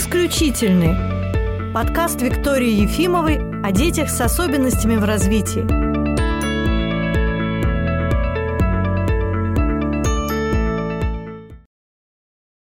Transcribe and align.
Исключительный. 0.00 1.74
Подкаст 1.74 2.22
Виктории 2.22 2.70
Ефимовой 2.70 3.36
о 3.62 3.70
детях 3.70 4.08
с 4.08 4.18
особенностями 4.22 4.96
в 4.96 5.04
развитии. 5.04 5.60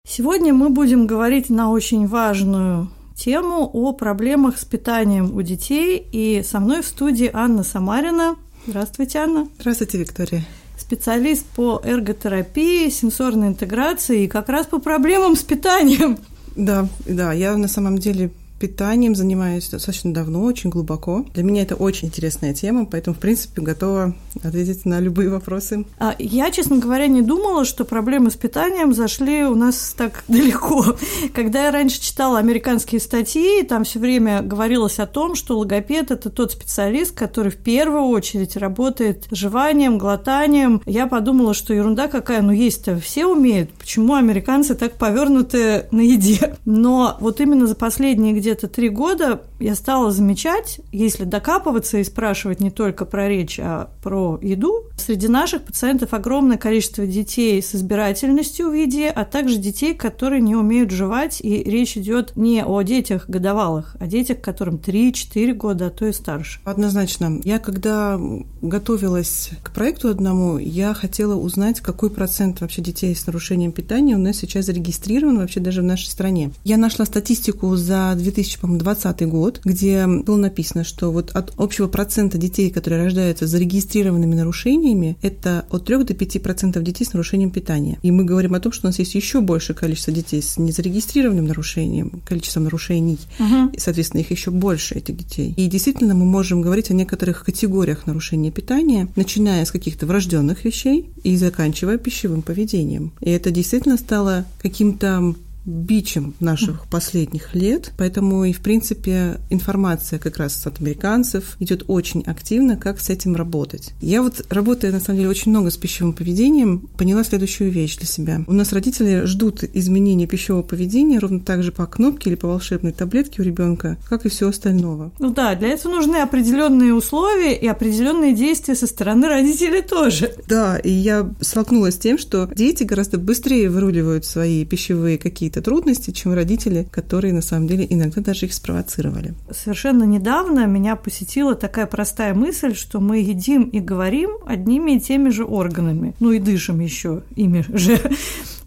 Сегодня 0.07 0.53
мы 0.53 0.69
будем 0.69 1.07
говорить 1.07 1.49
на 1.49 1.71
очень 1.71 2.07
важную 2.07 2.91
тему 3.17 3.65
о 3.73 3.95
проблемах 3.95 4.59
с 4.59 4.67
питанием 4.67 5.35
у 5.35 5.41
детей. 5.41 6.07
И 6.13 6.43
со 6.43 6.61
мной 6.61 6.83
в 6.83 6.87
студии 6.87 7.31
Анна 7.33 7.63
Самарина. 7.63 8.37
Здравствуйте, 8.67 9.21
Анна. 9.21 9.49
Здравствуйте, 9.59 9.97
Виктория 9.97 10.45
специалист 10.77 11.47
по 11.47 11.81
эрготерапии, 11.85 12.91
сенсорной 12.91 13.49
интеграции 13.49 14.25
и 14.25 14.29
как 14.29 14.51
раз 14.51 14.67
по 14.67 14.79
проблемам 14.79 15.37
с 15.37 15.43
питанием. 15.43 16.19
Да, 16.57 16.89
да, 17.07 17.33
я 17.33 17.57
на 17.57 17.69
самом 17.69 17.99
деле 17.99 18.31
питанием 18.63 19.17
занимаюсь 19.17 19.69
достаточно 19.69 20.15
давно, 20.15 20.45
очень 20.45 20.71
глубоко. 20.71 21.27
Для 21.35 21.43
меня 21.43 21.63
это 21.63 21.75
очень 21.75 22.07
интересная 22.07 22.55
тема, 22.55 22.87
поэтому, 22.87 23.17
в 23.17 23.19
принципе, 23.19 23.61
готова 23.61 24.15
ответить 24.41 24.85
на 24.85 25.01
любые 25.01 25.31
вопросы. 25.31 25.85
А 25.99 26.15
я, 26.21 26.49
честно 26.53 26.77
говоря, 26.77 27.09
не 27.09 27.23
думала, 27.23 27.65
что 27.65 27.85
проблемы 27.85 28.31
с 28.31 28.37
питанием 28.37 28.95
зашли 28.95 29.43
у 29.43 29.57
нас 29.57 29.97
так 29.99 30.23
далеко. 30.29 30.97
Когда 31.35 31.65
я 31.65 31.73
раньше 31.73 32.01
читала 32.01 32.39
американские 32.39 33.01
статьи, 33.01 33.65
там 33.65 33.83
все 33.83 33.99
время 33.99 34.43
говорилось 34.43 35.01
о 35.01 35.09
том, 35.09 35.35
что 35.35 35.59
логопед– 35.59 36.11
это 36.13 36.31
тот 36.31 36.53
специалист, 36.53 37.13
который 37.13 37.51
в 37.51 37.57
первую 37.57 38.05
очередь 38.05 38.57
работает 38.57 39.27
жеванием, 39.33 39.99
глотанием. 39.99 40.83
Я 40.87 41.09
подумала, 41.09 41.53
что 41.53 41.75
ерунда 41.75 42.07
какая, 42.07 42.43
ну 42.43 42.53
есть-то 42.53 43.01
все 43.01 43.27
умеют. 43.27 43.71
Почему 43.73 44.15
американцы 44.15 44.77
так 44.77 44.93
повернуты 44.93 45.87
на 45.91 46.03
еде? 46.03 46.55
Но 46.65 47.17
вот 47.19 47.41
именно 47.41 47.67
за 47.67 47.75
последние 47.75 48.35
где 48.35 48.52
где-то 48.53 48.69
три 48.69 48.91
года 48.91 49.41
я 49.61 49.75
стала 49.75 50.11
замечать, 50.11 50.81
если 50.93 51.25
докапываться 51.25 51.99
и 51.99 52.05
спрашивать 52.05 52.61
не 52.61 52.71
только 52.71 53.07
про 53.07 53.27
речь, 53.27 53.59
а 53.59 53.91
про 54.03 54.39
еду, 54.43 54.85
среди 54.99 55.29
наших 55.29 55.63
пациентов 55.63 56.13
огромное 56.13 56.59
количество 56.59 57.07
детей 57.07 57.63
с 57.63 57.75
избирательностью 57.75 58.69
в 58.69 58.75
еде, 58.75 59.09
а 59.09 59.25
также 59.25 59.57
детей, 59.57 59.95
которые 59.95 60.43
не 60.43 60.55
умеют 60.55 60.91
жевать, 60.91 61.41
и 61.41 61.63
речь 61.63 61.97
идет 61.97 62.37
не 62.37 62.63
о 62.63 62.83
детях 62.83 63.25
годовалых, 63.27 63.97
а 63.99 64.07
детях, 64.07 64.43
которым 64.43 64.77
3-4 64.77 65.55
года, 65.55 65.87
а 65.87 65.91
то 65.91 66.07
и 66.07 66.13
старше. 66.13 66.61
Однозначно. 66.65 67.41
Я 67.45 67.59
когда 67.59 68.21
готовилась 68.61 69.51
к 69.63 69.73
проекту 69.73 70.09
одному, 70.09 70.59
я 70.59 70.93
хотела 70.93 71.37
узнать, 71.37 71.81
какой 71.81 72.11
процент 72.11 72.61
вообще 72.61 72.83
детей 72.83 73.15
с 73.15 73.27
нарушением 73.27 73.73
питания 73.73 74.15
у 74.15 74.19
нас 74.19 74.37
сейчас 74.37 74.67
зарегистрирован 74.67 75.39
вообще 75.39 75.61
даже 75.61 75.81
в 75.81 75.85
нашей 75.85 76.09
стране. 76.09 76.51
Я 76.65 76.77
нашла 76.77 77.07
статистику 77.07 77.75
за 77.77 78.13
2000 78.15 78.42
2020 78.43 79.29
год, 79.29 79.61
где 79.65 80.07
было 80.07 80.37
написано, 80.37 80.85
что 80.85 81.11
вот 81.11 81.31
от 81.31 81.53
общего 81.57 81.89
процента 81.89 82.39
детей, 82.39 82.71
которые 82.71 83.05
рождаются 83.05 83.47
с 83.47 83.51
зарегистрированными 83.51 84.35
нарушениями, 84.35 85.17
это 85.23 85.65
от 85.71 85.85
3 85.85 86.05
до 86.05 86.15
5 86.15 86.43
процентов 86.43 86.83
детей 86.83 87.05
с 87.05 87.13
нарушением 87.13 87.51
питания. 87.51 87.99
И 88.03 88.11
мы 88.11 88.25
говорим 88.25 88.55
о 88.55 88.61
том, 88.61 88.73
что 88.73 88.87
у 88.87 88.89
нас 88.89 88.99
есть 88.99 89.15
еще 89.15 89.41
большее 89.41 89.77
количество 89.77 90.13
детей 90.13 90.43
с 90.43 90.59
незарегистрированным 90.59 91.47
нарушением, 91.47 92.23
количеством 92.25 92.65
нарушений, 92.65 93.19
угу. 93.39 93.71
и, 93.73 93.79
соответственно, 93.79 94.21
их 94.21 94.31
еще 94.31 94.51
больше, 94.51 94.95
этих 94.95 95.17
детей. 95.17 95.55
И 95.57 95.67
действительно, 95.67 96.15
мы 96.15 96.25
можем 96.25 96.63
говорить 96.63 96.91
о 96.91 96.95
некоторых 96.95 97.45
категориях 97.45 98.07
нарушения 98.07 98.51
питания, 98.51 99.09
начиная 99.17 99.65
с 99.65 99.71
каких-то 99.71 100.07
врожденных 100.07 100.65
вещей 100.65 101.11
и 101.23 101.37
заканчивая 101.37 101.99
пищевым 101.99 102.43
поведением. 102.43 103.13
И 103.21 103.31
это 103.31 103.51
действительно 103.51 103.97
стало 103.97 104.45
каким-то 104.61 105.35
бичем 105.65 106.35
наших 106.41 106.87
последних 106.89 107.55
лет, 107.55 107.93
поэтому 107.97 108.45
и, 108.45 108.53
в 108.53 108.61
принципе, 108.61 109.41
информация 109.51 110.19
как 110.19 110.37
раз 110.37 110.67
от 110.67 110.81
американцев 110.81 111.57
идет 111.61 111.85
очень 111.89 112.23
активно, 112.23 112.77
как 112.77 113.01
с 113.01 113.11
этим 113.11 113.37
работать. 113.37 113.93
Я 114.01 114.23
вот, 114.23 114.45
работая, 114.51 114.93
на 114.93 115.01
самом 115.01 115.19
деле, 115.19 115.31
очень 115.31 115.51
много 115.51 115.71
с 115.71 115.77
пищевым 115.77 116.13
поведением, 116.13 116.89
поняла 116.99 117.25
следующую 117.25 117.71
вещь 117.71 117.97
для 117.97 118.07
себя. 118.07 118.43
У 118.47 118.53
нас 118.53 118.73
родители 118.73 119.25
ждут 119.25 119.63
изменения 119.63 120.27
пищевого 120.27 120.63
поведения 120.63 121.19
ровно 121.19 121.41
так 121.41 121.63
же 121.63 121.73
по 121.73 121.87
кнопке 121.87 122.31
или 122.31 122.37
по 122.37 122.49
волшебной 122.49 122.93
таблетке 122.93 123.43
у 123.43 123.45
ребенка, 123.45 123.99
как 124.09 124.27
и 124.27 124.29
все 124.29 124.49
остального. 124.49 125.13
Ну 125.19 125.33
да, 125.33 125.55
для 125.55 125.69
этого 125.69 125.93
нужны 125.93 126.17
определенные 126.17 126.95
условия 126.95 127.55
и 127.57 127.67
определенные 127.67 128.35
действия 128.35 128.75
со 128.75 128.87
стороны 128.87 129.29
родителей 129.29 129.83
тоже. 129.83 130.35
Да, 130.49 130.79
и 130.79 130.91
я 130.91 131.31
столкнулась 131.41 131.95
с 131.95 131.99
тем, 131.99 132.19
что 132.19 132.51
дети 132.55 132.85
гораздо 132.85 133.19
быстрее 133.19 133.71
выруливают 133.71 134.25
свои 134.25 134.65
пищевые 134.65 135.19
какие-то 135.19 135.52
какие-то 135.53 135.63
трудности, 135.63 136.11
чем 136.11 136.33
родители, 136.33 136.89
которые 136.91 137.35
на 137.35 137.43
самом 137.43 137.67
деле 137.67 137.87
иногда 137.89 138.23
даже 138.23 138.47
их 138.47 138.55
спровоцировали. 138.55 139.35
Совершенно 139.51 140.05
недавно 140.05 140.67
меня 140.67 140.97
посетила 140.97 141.55
такая 141.55 141.87
простая 141.87 142.35
мысль, 142.35 142.75
что 142.75 143.01
мы 143.01 143.19
едим 143.19 143.65
и 143.65 143.81
говорим 143.81 144.31
одними 144.47 144.93
и 144.93 145.01
теми 145.01 145.29
же 145.29 145.45
органами, 145.45 146.15
ну 146.21 146.33
и 146.33 146.39
дышим 146.39 146.81
еще 146.81 147.23
ими 147.37 147.65
же. 147.69 148.01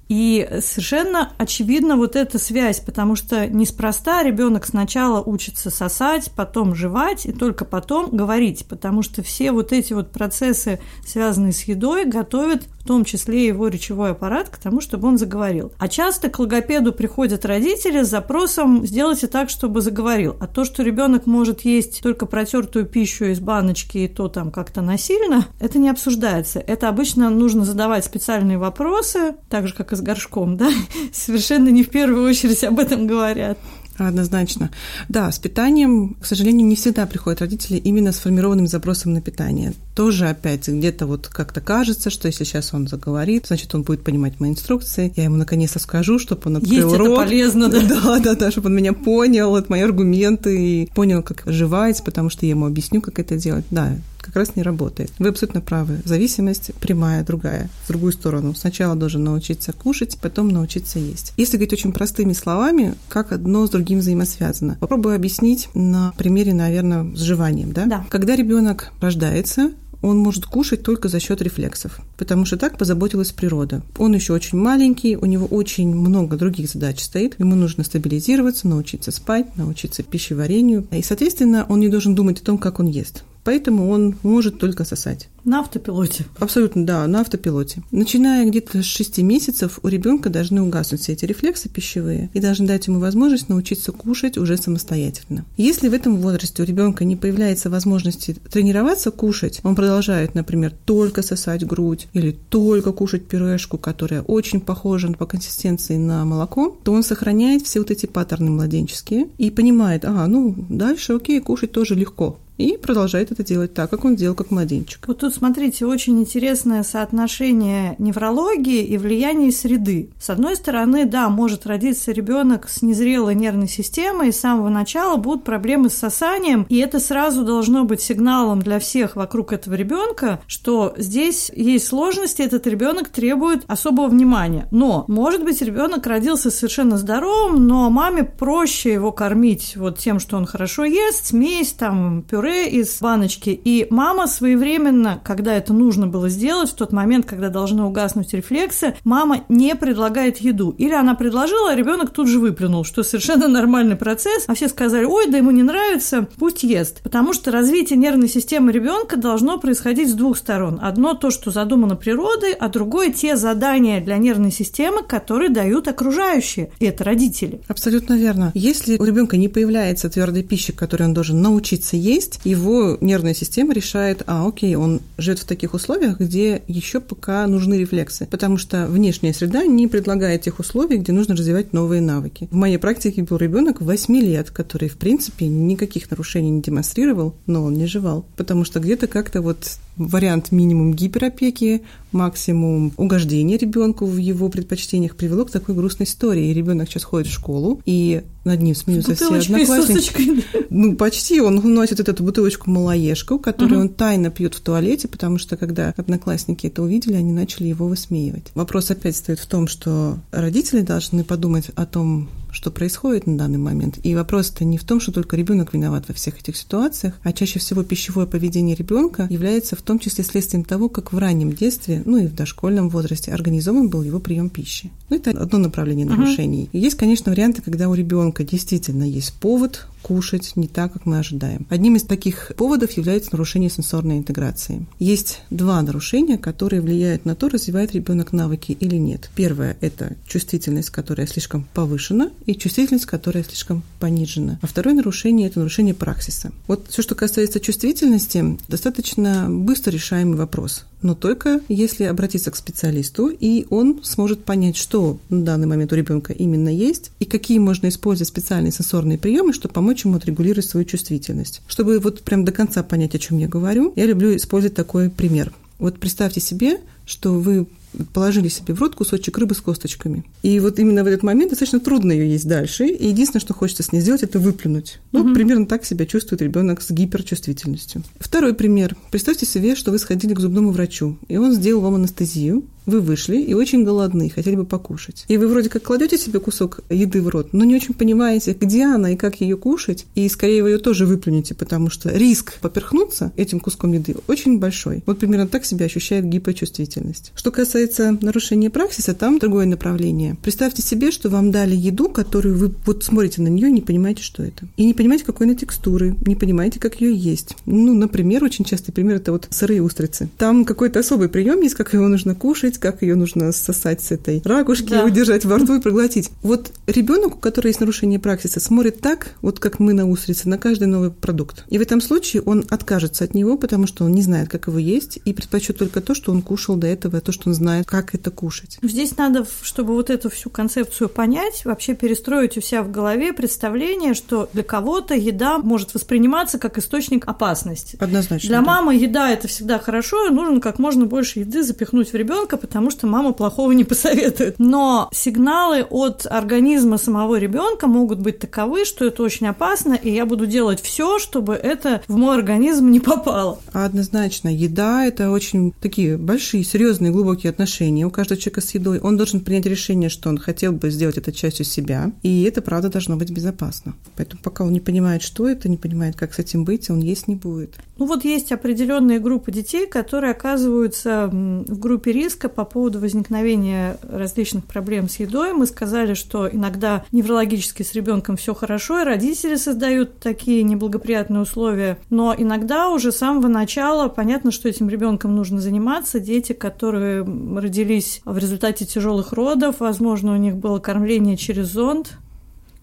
И 0.08 0.48
совершенно 0.62 1.32
очевидна 1.40 1.96
вот 1.96 2.16
эта 2.16 2.38
связь, 2.38 2.80
потому 2.80 3.16
что 3.16 3.48
неспроста 3.48 4.22
ребенок 4.22 4.68
сначала 4.68 5.20
учится 5.20 5.72
сосать, 5.72 6.32
потом 6.36 6.76
жевать 6.76 7.26
и 7.26 7.32
только 7.32 7.66
потом 7.66 8.12
говорить, 8.12 8.68
потому 8.68 9.02
что 9.02 9.24
все 9.24 9.52
вот 9.52 9.74
эти 9.74 9.94
вот 9.94 10.12
процессы, 10.12 10.80
связанные 11.04 11.54
с 11.54 11.64
едой, 11.64 12.06
готовят 12.06 12.68
в 12.86 12.88
том 12.88 13.04
числе 13.04 13.48
его 13.48 13.68
речевой 13.68 14.12
аппарат 14.12 14.50
к 14.50 14.58
тому, 14.58 14.80
чтобы 14.80 15.08
он 15.08 15.18
заговорил. 15.18 15.74
А 15.80 15.88
часто 15.88 16.30
к 16.30 16.38
логопеду 16.38 16.94
приходят 16.94 17.44
родители 17.44 18.04
с 18.04 18.10
запросом 18.10 18.86
«сделайте 18.86 19.26
так, 19.26 19.50
чтобы 19.50 19.82
заговорил». 19.82 20.36
А 20.40 20.46
то, 20.46 20.66
что 20.66 20.84
ребенок 20.84 21.26
может 21.26 21.62
есть 21.62 22.04
только 22.04 22.28
протертую 22.28 22.86
пищу 22.86 23.26
из 23.26 23.40
баночки 23.40 23.98
и 23.98 24.08
то 24.08 24.28
там 24.28 24.52
как-то 24.52 24.82
насильно, 24.82 25.48
это 25.60 25.80
не 25.80 25.90
обсуждается. 25.90 26.60
Это 26.60 26.88
обычно 26.88 27.32
нужно 27.32 27.66
задавать 27.66 28.06
специальные 28.06 28.60
вопросы, 28.60 29.34
так 29.50 29.68
же, 29.68 29.74
как 29.74 29.92
и 29.92 29.96
с 29.96 30.02
горшком, 30.02 30.56
да? 30.56 30.70
Совершенно 31.12 31.70
не 31.70 31.82
в 31.82 31.90
первую 31.90 32.30
очередь 32.30 32.64
об 32.64 32.78
этом 32.78 33.08
говорят. 33.08 33.58
Однозначно. 33.98 34.72
Да, 35.08 35.32
с 35.32 35.40
питанием, 35.40 36.16
к 36.22 36.26
сожалению, 36.26 36.68
не 36.68 36.76
всегда 36.76 37.06
приходят 37.06 37.42
родители 37.42 37.78
именно 37.78 38.12
с 38.12 38.18
формированным 38.18 38.68
запросом 38.68 39.14
на 39.14 39.22
питание. 39.22 39.74
Тоже 39.96 40.28
опять 40.28 40.68
где-то 40.68 41.06
вот 41.08 41.28
как-то 41.28 41.62
кажется, 41.62 42.10
что 42.10 42.28
если 42.28 42.44
сейчас 42.44 42.74
он 42.74 42.88
заговорит, 42.88 43.48
значит, 43.48 43.74
он 43.74 43.84
будет 43.84 44.04
понимать 44.04 44.40
мои 44.40 44.52
инструкции, 44.52 45.14
я 45.16 45.24
ему 45.24 45.38
наконец-то 45.38 45.80
скажу, 45.80 46.20
чтобы 46.20 46.42
он 46.46 46.58
открыл 46.58 46.74
Есть 46.74 46.98
рот. 46.98 47.08
это 47.08 47.16
полезно, 47.16 47.70
да? 47.70 47.82
Да, 47.82 48.20
да, 48.20 48.36
да, 48.36 48.52
чтобы 48.52 48.68
он 48.68 48.76
меня 48.76 48.94
понял, 48.94 49.56
это 49.56 49.68
мои 49.70 49.82
аргументы, 49.82 50.84
и 50.84 50.90
понял, 50.94 51.24
как 51.24 51.44
жевать, 51.46 52.04
потому 52.04 52.30
что 52.30 52.46
я 52.46 52.52
ему 52.52 52.66
объясню, 52.66 53.02
как 53.02 53.20
это 53.20 53.38
делать. 53.38 53.66
Да, 53.72 53.96
как 54.26 54.36
раз 54.36 54.56
не 54.56 54.64
работает. 54.64 55.12
Вы 55.20 55.30
абсолютно 55.30 55.62
правы. 55.62 56.02
Зависимость 56.04 56.74
прямая, 56.76 57.24
другая, 57.24 57.70
в 57.84 57.88
другую 57.90 58.12
сторону. 58.12 58.56
Сначала 58.56 58.96
должен 58.96 59.24
научиться 59.24 59.72
кушать, 59.72 60.18
потом 60.22 60.50
научиться 60.50 61.00
есть. 61.00 61.34
Если 61.38 61.58
говорить 61.58 61.74
очень 61.74 61.94
простыми 61.94 62.34
словами, 62.34 62.96
как 63.08 63.32
одно 63.32 63.68
с 63.68 63.70
другим 63.70 64.00
взаимосвязано. 64.00 64.78
Попробую 64.80 65.16
объяснить 65.16 65.70
на 65.74 66.14
примере, 66.18 66.54
наверное, 66.54 67.16
с 67.16 67.20
жеванием. 67.20 67.72
Да? 67.72 67.86
Да. 67.86 68.06
Когда 68.10 68.36
ребенок 68.36 68.92
рождается, 69.00 69.72
он 70.02 70.18
может 70.20 70.46
кушать 70.46 70.84
только 70.84 71.08
за 71.08 71.20
счет 71.20 71.42
рефлексов, 71.42 72.00
потому 72.18 72.46
что 72.46 72.58
так 72.58 72.78
позаботилась 72.78 73.32
природа. 73.32 73.82
Он 73.98 74.14
еще 74.14 74.34
очень 74.34 74.58
маленький, 74.58 75.18
у 75.18 75.26
него 75.26 75.46
очень 75.48 75.94
много 75.96 76.38
других 76.38 76.70
задач 76.70 77.02
стоит. 77.02 77.40
Ему 77.40 77.56
нужно 77.56 77.84
стабилизироваться, 77.84 78.68
научиться 78.68 79.12
спать, 79.12 79.56
научиться 79.58 80.04
пищеварению. 80.04 80.88
И, 80.92 81.02
соответственно, 81.02 81.66
он 81.70 81.80
не 81.80 81.90
должен 81.90 82.16
думать 82.16 82.42
о 82.42 82.46
том, 82.46 82.58
как 82.58 82.80
он 82.80 82.88
ест 82.88 83.24
поэтому 83.46 83.90
он 83.90 84.18
может 84.24 84.60
только 84.60 84.84
сосать. 84.84 85.30
На 85.46 85.60
автопилоте. 85.60 86.26
Абсолютно, 86.40 86.88
да, 86.88 87.06
на 87.06 87.22
автопилоте. 87.22 87.84
Начиная 87.92 88.50
где-то 88.50 88.82
с 88.82 88.86
6 88.86 89.20
месяцев 89.20 89.80
у 89.84 89.88
ребенка 89.88 90.32
должны 90.32 90.64
угаснуть 90.64 91.02
все 91.02 91.14
эти 91.14 91.26
рефлексы 91.26 91.70
пищевые 91.70 92.32
и 92.34 92.40
должны 92.40 92.66
дать 92.66 92.88
ему 92.88 93.00
возможность 93.00 93.48
научиться 93.48 93.92
кушать 93.92 94.40
уже 94.40 94.58
самостоятельно. 94.58 95.46
Если 95.56 95.88
в 95.88 95.94
этом 95.94 96.18
возрасте 96.18 96.64
у 96.64 96.66
ребенка 96.66 97.06
не 97.06 97.16
появляется 97.16 97.70
возможности 97.70 98.36
тренироваться 98.52 99.12
кушать, 99.12 99.60
он 99.62 99.76
продолжает, 99.76 100.34
например, 100.34 100.74
только 100.86 101.22
сосать 101.22 101.64
грудь 101.64 102.08
или 102.14 102.32
только 102.32 102.92
кушать 102.92 103.28
пюрешку, 103.28 103.78
которая 103.78 104.24
очень 104.24 104.62
похожа 104.62 105.06
по 105.12 105.28
консистенции 105.28 105.98
на 105.98 106.26
молоко, 106.26 106.76
то 106.84 106.92
он 106.92 107.04
сохраняет 107.04 107.62
все 107.62 107.80
вот 107.80 107.92
эти 107.92 108.08
паттерны 108.08 108.50
младенческие 108.50 109.28
и 109.38 109.52
понимает, 109.52 110.06
ага, 110.06 110.26
ну 110.26 110.56
дальше 110.70 111.14
окей, 111.14 111.40
кушать 111.40 111.72
тоже 111.72 111.94
легко 111.94 112.40
и 112.58 112.78
продолжает 112.78 113.32
это 113.32 113.44
делать 113.44 113.74
так, 113.74 113.90
как 113.90 114.06
он 114.06 114.16
делал 114.16 114.36
как 114.36 114.52
младенчик. 114.52 115.08
Вот 115.08 115.20
тут, 115.20 115.35
смотрите, 115.36 115.86
очень 115.86 116.20
интересное 116.20 116.84
соотношение 116.84 117.96
неврологии 118.00 118.84
и 118.84 118.98
влияния 118.98 119.52
среды. 119.52 120.10
С 120.20 120.30
одной 120.30 120.56
стороны, 120.56 121.06
да, 121.06 121.30
может 121.30 121.66
родиться 121.66 122.12
ребенок 122.12 122.70
с 122.70 122.82
незрелой 122.82 123.36
нервной 123.36 123.68
системой, 123.68 124.30
и 124.30 124.32
с 124.32 124.40
самого 124.40 124.70
начала 124.70 125.18
будут 125.18 125.44
проблемы 125.44 125.90
с 125.90 125.96
сосанием, 125.96 126.66
и 126.70 126.78
это 126.78 127.00
сразу 127.00 127.44
должно 127.44 127.84
быть 127.84 128.02
сигналом 128.02 128.62
для 128.62 128.80
всех 128.80 129.16
вокруг 129.16 129.54
этого 129.54 129.76
ребенка, 129.76 130.42
что 130.48 130.94
здесь 130.98 131.52
есть 131.56 131.88
сложности, 131.88 132.42
этот 132.42 132.68
ребенок 132.68 133.10
требует 133.10 133.64
особого 133.68 134.08
внимания. 134.08 134.68
Но, 134.72 135.06
может 135.08 135.44
быть, 135.44 135.62
ребенок 135.62 136.06
родился 136.08 136.52
совершенно 136.52 136.98
здоровым, 136.98 137.68
но 137.68 137.90
маме 137.90 138.24
проще 138.24 138.94
его 138.94 139.12
кормить 139.12 139.76
вот 139.76 139.98
тем, 140.00 140.20
что 140.20 140.38
он 140.38 140.46
хорошо 140.46 140.86
ест, 140.86 141.28
смесь, 141.28 141.74
там, 141.74 142.24
пюре 142.24 142.70
из 142.70 143.00
баночки. 143.02 143.50
И 143.50 143.88
мама 143.90 144.28
своевременно, 144.28 145.20
когда 145.26 145.56
это 145.56 145.74
нужно 145.74 146.08
было 146.08 146.30
сделать, 146.30 146.70
в 146.70 146.76
тот 146.76 146.92
момент, 146.92 147.26
когда 147.26 147.50
должны 147.50 147.84
угаснуть 147.84 148.34
рефлексы, 148.34 148.96
мама 149.04 149.44
не 149.50 149.76
предлагает 149.76 150.38
еду. 150.38 150.76
Или 150.78 150.94
она 150.94 151.16
предложила, 151.16 151.72
а 151.72 151.76
ребенок 151.76 152.12
тут 152.12 152.28
же 152.28 152.40
выплюнул, 152.40 152.84
что 152.84 153.04
совершенно 153.04 153.48
нормальный 153.48 153.96
процесс. 153.96 154.46
А 154.48 154.54
все 154.54 154.68
сказали, 154.68 155.06
ой, 155.06 155.28
да 155.30 155.38
ему 155.38 155.52
не 155.52 155.64
нравится, 155.64 156.28
пусть 156.38 156.64
ест. 156.64 157.02
Потому 157.02 157.34
что 157.34 157.52
развитие 157.52 157.98
нервной 157.98 158.30
системы 158.30 158.72
ребенка 158.72 159.18
должно 159.18 159.58
происходить 159.58 160.10
с 160.10 160.14
двух 160.14 160.38
сторон. 160.38 160.80
Одно 160.82 161.16
то, 161.16 161.32
что 161.32 161.52
задумано 161.52 161.96
природой, 161.96 162.54
а 162.54 162.70
другое 162.70 163.12
те 163.12 163.36
задания 163.36 164.02
для 164.02 164.18
нервной 164.18 164.52
системы, 164.52 165.02
которые 165.02 165.50
дают 165.50 165.88
окружающие. 165.88 166.70
И 166.80 166.86
это 166.86 167.04
родители. 167.04 167.62
Абсолютно 167.68 168.14
верно. 168.14 168.52
Если 168.54 168.98
у 168.98 169.04
ребенка 169.04 169.38
не 169.38 169.48
появляется 169.48 170.10
твердой 170.10 170.44
пищи, 170.44 170.72
которую 170.72 171.10
он 171.10 171.14
должен 171.14 171.42
научиться 171.42 171.96
есть, 171.96 172.40
его 172.44 172.98
нервная 173.02 173.34
система 173.34 173.74
решает, 173.74 174.24
а, 174.28 174.48
окей, 174.48 174.76
он 174.76 175.02
живет 175.18 175.40
в 175.40 175.46
таких 175.46 175.74
условиях, 175.74 176.20
где 176.20 176.62
еще 176.68 177.00
пока 177.00 177.46
нужны 177.48 177.76
рефлексы, 177.76 178.28
потому 178.30 178.58
что 178.58 178.88
внешняя 178.88 179.34
среда 179.34 179.66
не 179.66 179.88
предлагает 179.88 180.42
тех 180.42 180.60
условий, 180.60 180.98
где 180.98 181.12
нужно 181.12 181.36
развивать 181.36 181.74
новые 181.74 182.02
навыки. 182.02 182.48
В 182.52 182.56
моей 182.56 182.78
практике 182.78 183.24
был 183.24 183.38
ребенок 183.38 183.82
8 183.82 184.16
лет, 184.18 184.52
который, 184.52 184.90
в 184.90 184.98
принципе, 184.98 185.48
никаких 185.48 186.10
нарушений 186.10 186.50
не 186.50 186.62
демонстрировал, 186.62 187.36
но 187.46 187.64
он 187.64 187.74
не 187.74 187.86
жевал, 187.86 188.26
потому 188.36 188.66
что 188.66 188.80
где-то 188.80 189.08
как-то 189.08 189.42
вот 189.42 189.80
вариант 189.98 190.52
минимум 190.52 190.94
гиперопеки, 190.94 191.84
максимум 192.12 192.94
угождения 192.98 193.58
ребенку 193.58 194.06
в 194.06 194.18
его 194.18 194.50
предпочтениях 194.50 195.16
привело 195.16 195.46
к 195.46 195.52
такой 195.52 195.76
грустной 195.76 196.06
истории. 196.06 196.54
Ребенок 196.54 196.90
сейчас 196.90 197.04
ходит 197.04 197.28
в 197.28 197.34
школу, 197.34 197.82
и 197.86 198.24
над 198.44 198.62
ним 198.62 198.76
смеются 198.76 199.16
все 199.16 199.34
одноклассники. 199.34 200.44
Ну, 200.70 200.96
почти. 200.96 201.42
Он 201.42 201.56
носит 201.74 202.00
эту 202.00 202.24
бутылочку 202.24 202.70
малоежку, 202.70 203.40
которую 203.40 203.80
угу. 203.80 203.88
он 203.88 203.94
тайно 203.94 204.30
пьет 204.30 204.56
в 204.56 204.62
туалете, 204.62 205.08
потому 205.08 205.38
что 205.38 205.58
когда 205.58 205.94
одноклассники 205.98 206.68
это 206.68 206.82
увидели, 206.82 207.16
они 207.16 207.32
начали 207.32 207.68
его 207.68 207.88
высмеивать. 207.88 208.52
Вопрос 208.56 208.92
опять 208.92 209.16
стоит 209.16 209.40
в 209.40 209.46
том, 209.46 209.68
что 209.68 210.18
родители 210.32 210.82
должны 210.82 211.24
подумать 211.24 211.70
о 211.76 211.86
том, 211.86 212.30
что 212.56 212.72
происходит 212.72 213.28
на 213.28 213.38
данный 213.38 213.58
момент. 213.58 214.00
И 214.04 214.16
вопрос-то 214.16 214.64
не 214.64 214.78
в 214.78 214.84
том, 214.84 215.00
что 215.00 215.12
только 215.12 215.36
ребенок 215.36 215.74
виноват 215.74 216.06
во 216.08 216.14
всех 216.14 216.40
этих 216.40 216.56
ситуациях, 216.56 217.16
а 217.22 217.34
чаще 217.34 217.60
всего 217.60 217.84
пищевое 217.84 218.26
поведение 218.26 218.76
ребенка 218.76 219.28
является 219.30 219.76
в 219.76 219.82
том 219.82 220.00
числе 220.00 220.24
следствием 220.24 220.64
того, 220.64 220.90
как 220.90 221.12
в 221.12 221.18
раннем 221.18 221.52
детстве, 221.52 222.02
ну 222.06 222.18
и 222.18 222.28
в 222.28 222.34
дошкольном 222.34 222.90
возрасте 222.90 223.32
организован 223.32 223.90
был 223.90 224.04
его 224.04 224.20
прием 224.20 224.50
пищи. 224.50 224.90
Ну, 225.10 225.18
это 225.18 225.32
одно 225.32 225.60
направление 225.60 226.06
нарушений. 226.06 226.70
Uh-huh. 226.72 226.80
есть, 226.80 226.96
конечно, 226.96 227.32
варианты, 227.32 227.62
когда 227.62 227.90
у 227.90 227.94
ребенка 227.94 228.44
действительно 228.44 229.04
есть 229.04 229.34
повод 229.34 229.88
кушать 230.06 230.52
не 230.56 230.68
так, 230.68 230.94
как 230.94 231.08
мы 231.08 231.18
ожидаем. 231.18 231.66
Одним 231.68 231.96
из 231.96 232.04
таких 232.04 232.52
поводов 232.58 232.92
является 232.92 233.32
нарушение 233.32 233.72
сенсорной 233.72 234.20
интеграции. 234.20 234.86
Есть 235.00 235.42
два 235.50 235.82
нарушения, 235.82 236.38
которые 236.38 236.82
влияют 236.82 237.26
на 237.26 237.34
то, 237.34 237.50
развивает 237.50 237.94
ребенок 237.94 238.32
навыки 238.32 238.72
или 238.80 238.98
нет. 238.98 239.32
Первое– 239.36 239.78
это 239.82 240.16
чувствительность, 240.28 240.92
которая 240.92 241.26
слишком 241.26 241.68
повышена, 241.74 242.30
и 242.46 242.56
чувствительность, 242.56 243.06
которая 243.06 243.44
слишком 243.44 243.84
понижена. 244.00 244.60
А 244.62 244.68
второе 244.68 244.94
нарушение– 244.96 245.48
это 245.50 245.60
нарушение 245.60 245.94
праксиса. 245.94 246.52
Вот 246.68 246.88
все, 246.90 247.02
что 247.02 247.16
касается 247.16 247.60
чувствительности, 247.60 248.58
достаточно 248.68 249.48
быстро 249.50 249.92
решаемый 249.92 250.38
вопрос 250.38 250.86
но 251.06 251.14
только 251.14 251.62
если 251.70 252.06
обратиться 252.06 252.50
к 252.50 252.56
специалисту, 252.56 253.28
и 253.28 253.68
он 253.70 254.02
сможет 254.04 254.44
понять, 254.44 254.76
что 254.76 255.20
на 255.30 255.44
данный 255.44 255.68
момент 255.68 255.94
у 255.94 255.96
ребенка 255.96 256.34
именно 256.34 256.68
есть, 256.68 257.12
и 257.20 257.26
какие 257.26 257.60
можно 257.60 257.88
использовать 257.90 258.28
специальные 258.28 258.72
сенсорные 258.72 259.20
приемы, 259.20 259.54
чтобы 259.54 259.76
помочь 259.76 260.04
ему 260.04 260.18
отрегулировать 260.18 260.66
свою 260.66 260.84
чувствительность. 260.84 261.62
Чтобы 261.68 262.00
вот 262.00 262.24
прям 262.24 262.44
до 262.44 262.52
конца 262.52 262.82
понять, 262.82 263.14
о 263.14 263.20
чем 263.20 263.38
я 263.38 263.48
говорю, 263.48 263.94
я 263.96 264.08
люблю 264.08 264.36
использовать 264.36 264.76
такой 264.76 265.12
пример. 265.12 265.54
Вот 265.78 266.00
представьте 266.00 266.42
себе, 266.42 266.80
что 267.06 267.34
вы 267.34 267.68
положили 268.14 268.48
себе 268.48 268.74
в 268.74 268.80
рот 268.80 268.96
кусочек 268.96 269.38
рыбы 269.38 269.56
с 269.56 269.62
косточками. 269.62 270.24
И 270.42 270.60
вот 270.60 270.80
именно 270.80 271.04
в 271.04 271.08
этот 271.08 271.24
момент 271.24 271.52
достаточно 271.52 271.80
трудно 271.80 272.12
ее 272.12 272.30
есть 272.30 272.48
дальше. 272.48 272.88
И 272.88 273.08
единственное, 273.08 273.42
что 273.42 273.54
хочется 273.54 273.84
с 273.84 273.92
ней 273.92 274.02
сделать, 274.02 274.24
это 274.24 274.40
выплюнуть. 274.40 275.00
Ну, 275.12 275.22
угу. 275.22 275.34
примерно 275.34 275.66
так 275.66 275.86
себя 275.86 276.06
чувствует 276.06 276.42
ребенок 276.42 276.82
с 276.82 276.92
гиперчувствительностью. 276.92 278.04
Второй 278.20 278.54
пример. 278.54 278.96
Представьте 279.12 279.46
себе, 279.46 279.76
что 279.76 279.92
вы 279.92 280.00
сходили 280.00 280.34
к 280.34 280.40
зубному 280.40 280.72
врачу, 280.72 281.18
и 281.28 281.38
он 281.38 281.54
сделал 281.54 281.82
вам 281.82 281.96
анестезию, 281.96 282.64
вы 282.86 283.02
вышли 283.02 283.38
и 283.38 283.54
очень 283.54 283.84
голодны, 283.84 284.30
хотели 284.30 284.56
бы 284.56 284.66
покушать. 284.66 285.26
И 285.28 285.38
вы 285.38 285.48
вроде 285.48 285.70
как 285.70 285.84
кладете 285.84 286.18
себе 286.18 286.40
кусок 286.40 286.82
еды 286.90 287.22
в 287.22 287.30
рот, 287.30 287.50
но 287.54 287.64
не 287.64 287.76
очень 287.76 287.94
понимаете, 287.94 288.56
где 288.60 288.86
она 288.86 289.12
и 289.12 289.16
как 289.16 289.42
ее 289.42 289.58
кушать, 289.58 290.06
и 290.16 290.28
скорее 290.30 290.64
вы 290.64 290.72
ее 290.72 290.78
тоже 290.78 291.06
выплюнете, 291.06 291.56
потому 291.56 291.90
что 291.90 292.10
риск 292.10 292.60
поперхнуться 292.60 293.32
этим 293.36 293.60
куском 293.60 293.94
еды 293.94 294.16
очень 294.28 294.60
большой. 294.60 295.04
Вот 295.06 295.20
примерно 295.20 295.48
так 295.48 295.66
себя 295.66 295.86
ощущает 295.86 296.26
гипочувствительность. 296.26 297.32
Что 297.36 297.52
касается 297.52 298.18
нарушения 298.22 298.70
праксиса, 298.70 299.14
там 299.14 299.40
другое 299.40 299.66
направление. 299.66 300.38
Представьте 300.42 300.82
себе, 300.82 301.12
что 301.12 301.30
вам 301.30 301.52
дали 301.52 301.76
еду, 301.76 302.10
которую 302.10 302.58
вы 302.58 302.74
вот 302.86 303.04
смотрите 303.04 303.42
на 303.42 303.48
нее 303.48 303.70
и 303.70 303.72
не 303.72 303.82
понимаете, 303.82 304.24
что 304.24 304.44
это. 304.44 304.68
И 304.78 304.86
не 304.86 304.94
понимаете, 304.94 305.26
какой 305.26 305.48
она 305.48 305.56
текстуры, 305.56 306.16
не 306.26 306.36
понимаете, 306.36 306.80
как 306.80 307.02
ее 307.02 307.16
есть. 307.16 307.56
Ну, 307.66 307.94
например, 307.94 308.44
очень 308.44 308.66
частый 308.66 308.94
пример 308.94 309.18
это 309.18 309.32
вот 309.32 309.48
сырые 309.50 309.82
устрицы. 309.82 310.30
Там 310.38 310.66
какой-то 310.66 311.00
особый 311.00 311.30
прием 311.30 311.62
есть, 311.62 311.76
как 311.76 311.94
его 311.94 312.08
нужно 312.08 312.36
кушать, 312.36 312.75
понять, 312.76 312.80
как 312.80 313.02
ее 313.02 313.16
нужно 313.16 313.52
сосать 313.52 314.02
с 314.02 314.12
этой 314.12 314.42
ракушки, 314.46 314.90
да. 314.90 315.04
удержать 315.04 315.46
во 315.46 315.58
рту 315.58 315.76
и 315.76 315.82
проглотить. 315.82 316.32
Вот 316.42 316.72
ребенок, 316.88 317.36
у 317.36 317.40
которого 317.40 317.68
есть 317.68 317.80
нарушение 317.80 318.20
праксиса, 318.20 318.60
смотрит 318.60 319.00
так, 319.02 319.36
вот 319.42 319.60
как 319.60 319.80
мы 319.80 319.94
на 319.94 320.10
устрицы, 320.10 320.50
на 320.50 320.58
каждый 320.58 320.88
новый 320.88 321.12
продукт. 321.12 321.66
И 321.70 321.78
в 321.78 321.82
этом 321.82 322.02
случае 322.02 322.42
он 322.42 322.66
откажется 322.70 323.24
от 323.24 323.34
него, 323.34 323.58
потому 323.58 323.88
что 323.88 324.06
он 324.06 324.12
не 324.12 324.22
знает, 324.22 324.50
как 324.50 324.68
его 324.68 324.80
есть, 324.80 325.20
и 325.26 325.34
предпочтет 325.34 325.78
только 325.78 326.02
то, 326.02 326.16
что 326.16 326.32
он 326.32 326.42
кушал 326.42 326.76
до 326.76 326.88
этого, 326.88 327.22
то, 327.22 327.32
что 327.32 327.50
он 327.50 327.56
знает, 327.56 327.88
как 327.88 328.16
это 328.16 328.32
кушать. 328.32 328.78
Здесь 328.82 329.18
надо, 329.18 329.46
чтобы 329.62 329.94
вот 329.94 330.10
эту 330.10 330.30
всю 330.30 330.50
концепцию 330.50 331.10
понять, 331.10 331.66
вообще 331.66 331.96
перестроить 331.96 332.58
у 332.58 332.62
себя 332.62 332.84
в 332.84 332.92
голове 332.92 333.34
представление, 333.34 334.14
что 334.14 334.50
для 334.54 334.64
кого-то 334.64 335.16
еда 335.16 335.58
может 335.58 335.94
восприниматься 335.94 336.60
как 336.60 336.78
источник 336.78 337.28
опасности. 337.28 337.98
Однозначно. 338.00 338.48
Для 338.48 338.60
да. 338.60 338.66
мамы 338.66 338.96
еда 338.96 339.30
это 339.32 339.48
всегда 339.48 339.80
хорошо, 339.80 340.30
нужно 340.30 340.60
как 340.60 340.80
можно 340.80 341.06
больше 341.06 341.40
еды 341.40 341.64
запихнуть 341.64 342.12
в 342.12 342.16
ребенка, 342.16 342.58
потому 342.66 342.90
что 342.90 343.06
мама 343.06 343.32
плохого 343.32 343.74
не 343.74 343.84
посоветует. 343.84 344.56
Но 344.58 345.08
сигналы 345.14 345.84
от 345.84 346.26
организма 346.28 346.98
самого 346.98 347.36
ребенка 347.36 347.86
могут 347.86 348.20
быть 348.20 348.40
таковы, 348.40 348.86
что 348.86 349.06
это 349.06 349.22
очень 349.22 349.46
опасно, 349.46 349.94
и 349.94 350.10
я 350.10 350.26
буду 350.26 350.48
делать 350.48 350.82
все, 350.82 351.20
чтобы 351.20 351.54
это 351.54 352.02
в 352.08 352.18
мой 352.18 352.36
организм 352.36 352.90
не 352.90 353.00
попало. 353.00 353.60
Однозначно, 353.72 354.50
еда 354.50 355.06
это 355.06 355.30
очень 355.30 355.74
такие 355.80 356.18
большие, 356.18 356.64
серьезные, 356.64 357.12
глубокие 357.12 357.52
отношения 357.52 358.04
у 358.04 358.10
каждого 358.10 358.42
человека 358.42 358.62
с 358.62 358.74
едой. 358.74 359.00
Он 359.00 359.16
должен 359.16 359.42
принять 359.42 359.68
решение, 359.68 360.10
что 360.10 360.30
он 360.30 360.40
хотел 360.40 360.72
бы 360.72 360.90
сделать 360.90 361.18
это 361.18 361.32
частью 361.32 361.66
себя, 361.66 362.12
и 362.24 362.44
это 362.44 362.64
правда 362.64 362.90
должно 362.90 363.16
быть 363.16 363.30
безопасно. 363.30 363.94
Поэтому 364.16 364.42
пока 364.42 364.64
он 364.64 364.74
не 364.74 364.80
понимает, 364.80 365.22
что 365.22 365.48
это, 365.48 365.70
не 365.70 365.78
понимает, 365.78 366.16
как 366.16 366.34
с 366.34 366.40
этим 366.40 366.66
быть, 366.66 366.90
он 366.90 367.00
есть 367.00 367.28
не 367.28 367.36
будет. 367.36 367.76
Ну 368.00 368.08
вот 368.08 368.26
есть 368.26 368.52
определенные 368.52 369.20
группы 369.20 369.52
детей, 369.52 369.86
которые 369.86 370.32
оказываются 370.32 371.30
в 371.32 371.80
группе 371.80 372.12
риска 372.12 372.50
по 372.56 372.66
поводу 372.66 373.00
возникновения 373.00 373.98
различных 374.02 374.66
проблем 374.66 375.10
с 375.10 375.18
едой. 375.18 375.54
Мы 375.54 375.68
сказали, 375.68 376.14
что 376.14 376.50
иногда 376.50 377.04
неврологически 377.12 377.84
с 377.84 377.94
ребенком 377.94 378.38
все 378.38 378.56
хорошо, 378.56 379.02
и 379.02 379.06
родители 379.06 379.56
создают 379.56 380.20
такие 380.20 380.64
неблагоприятные 380.64 381.42
условия. 381.42 381.98
Но 382.10 382.34
иногда 382.36 382.90
уже 382.90 383.12
с 383.12 383.18
самого 383.18 383.48
начала 383.48 384.08
понятно, 384.08 384.52
что 384.52 384.70
этим 384.70 384.90
ребенком 384.90 385.36
нужно 385.36 385.60
заниматься. 385.60 386.20
Дети, 386.20 386.54
которые 386.54 387.24
родились 387.24 388.22
в 388.24 388.38
результате 388.38 388.86
тяжелых 388.86 389.34
родов, 389.34 389.76
возможно, 389.80 390.34
у 390.34 390.38
них 390.38 390.56
было 390.56 390.80
кормление 390.80 391.38
через 391.38 391.68
зонд, 391.68 392.18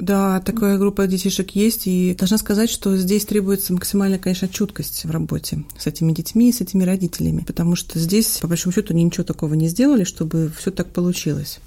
да, 0.03 0.41
такая 0.41 0.79
группа 0.79 1.07
детишек 1.07 1.53
есть, 1.53 1.87
и 1.87 2.13
должна 2.19 2.37
сказать, 2.37 2.69
что 2.69 2.97
здесь 2.97 3.25
требуется 3.25 3.73
максимальная, 3.73 4.19
конечно, 4.19 4.49
чуткость 4.49 5.05
в 5.05 5.11
работе 5.13 5.63
с 5.79 5.87
этими 5.87 6.11
детьми 6.11 6.49
и 6.49 6.53
с 6.53 6.61
этими 6.61 6.83
родителями, 6.83 7.45
потому 7.47 7.77
что 7.77 8.01
здесь, 8.01 8.39
по 8.39 8.49
большому 8.49 8.73
счету, 8.73 8.95
они 8.95 9.05
ничего 9.05 9.23
такого 9.23 9.55
не 9.55 9.69
сделали, 9.69 10.03
чтобы 10.03 10.51
все 10.59 10.73
так 10.73 10.89
получилось. 10.89 11.61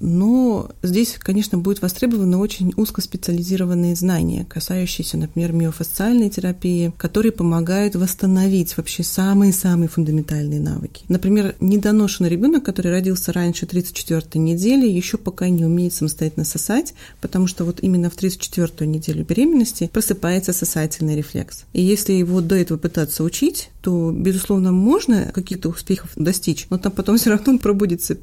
Но 0.00 0.70
здесь, 0.82 1.16
конечно, 1.18 1.58
будет 1.58 1.82
востребованы 1.82 2.36
очень 2.36 2.72
узкоспециализированные 2.76 3.94
знания, 3.94 4.46
касающиеся, 4.48 5.16
например, 5.16 5.52
миофасциальной 5.52 6.30
терапии, 6.30 6.92
которые 6.96 7.32
помогают 7.32 7.94
восстановить 7.94 8.76
вообще 8.76 9.02
самые-самые 9.02 9.88
фундаментальные 9.88 10.60
навыки. 10.60 11.04
Например, 11.08 11.54
недоношенный 11.60 12.28
ребенок, 12.28 12.64
который 12.64 12.92
родился 12.92 13.32
раньше 13.32 13.66
34 13.66 14.22
недели, 14.34 14.86
еще 14.86 15.16
пока 15.16 15.48
не 15.48 15.64
умеет 15.64 15.94
самостоятельно 15.94 16.44
сосать, 16.44 16.94
потому 17.20 17.46
что 17.46 17.64
вот 17.64 17.80
именно 17.82 18.10
в 18.10 18.16
34 18.16 18.88
неделю 18.88 19.24
беременности 19.24 19.90
просыпается 19.92 20.52
сосательный 20.52 21.16
рефлекс. 21.16 21.64
И 21.72 21.82
если 21.82 22.12
его 22.12 22.40
до 22.40 22.54
этого 22.54 22.78
пытаться 22.78 23.24
учить, 23.24 23.70
то, 23.80 24.10
безусловно, 24.10 24.72
можно 24.72 25.30
каких-то 25.32 25.68
успехов 25.68 26.10
достичь, 26.16 26.66
но 26.70 26.78
там 26.78 26.92
потом 26.92 27.16
все 27.18 27.30
равно 27.30 27.58
пробудится 27.58 28.18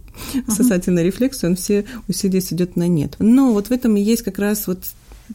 сосательный 0.48 1.03
рефлекс, 1.03 1.44
и 1.44 1.48
он 1.48 1.56
все 1.63 1.86
усилия 2.08 2.39
идет 2.39 2.75
на 2.75 2.88
нет. 2.88 3.15
Но 3.20 3.53
вот 3.53 3.67
в 3.67 3.72
этом 3.72 3.96
и 3.96 4.01
есть 4.01 4.24
как 4.24 4.38
раз 4.38 4.67
вот 4.67 4.79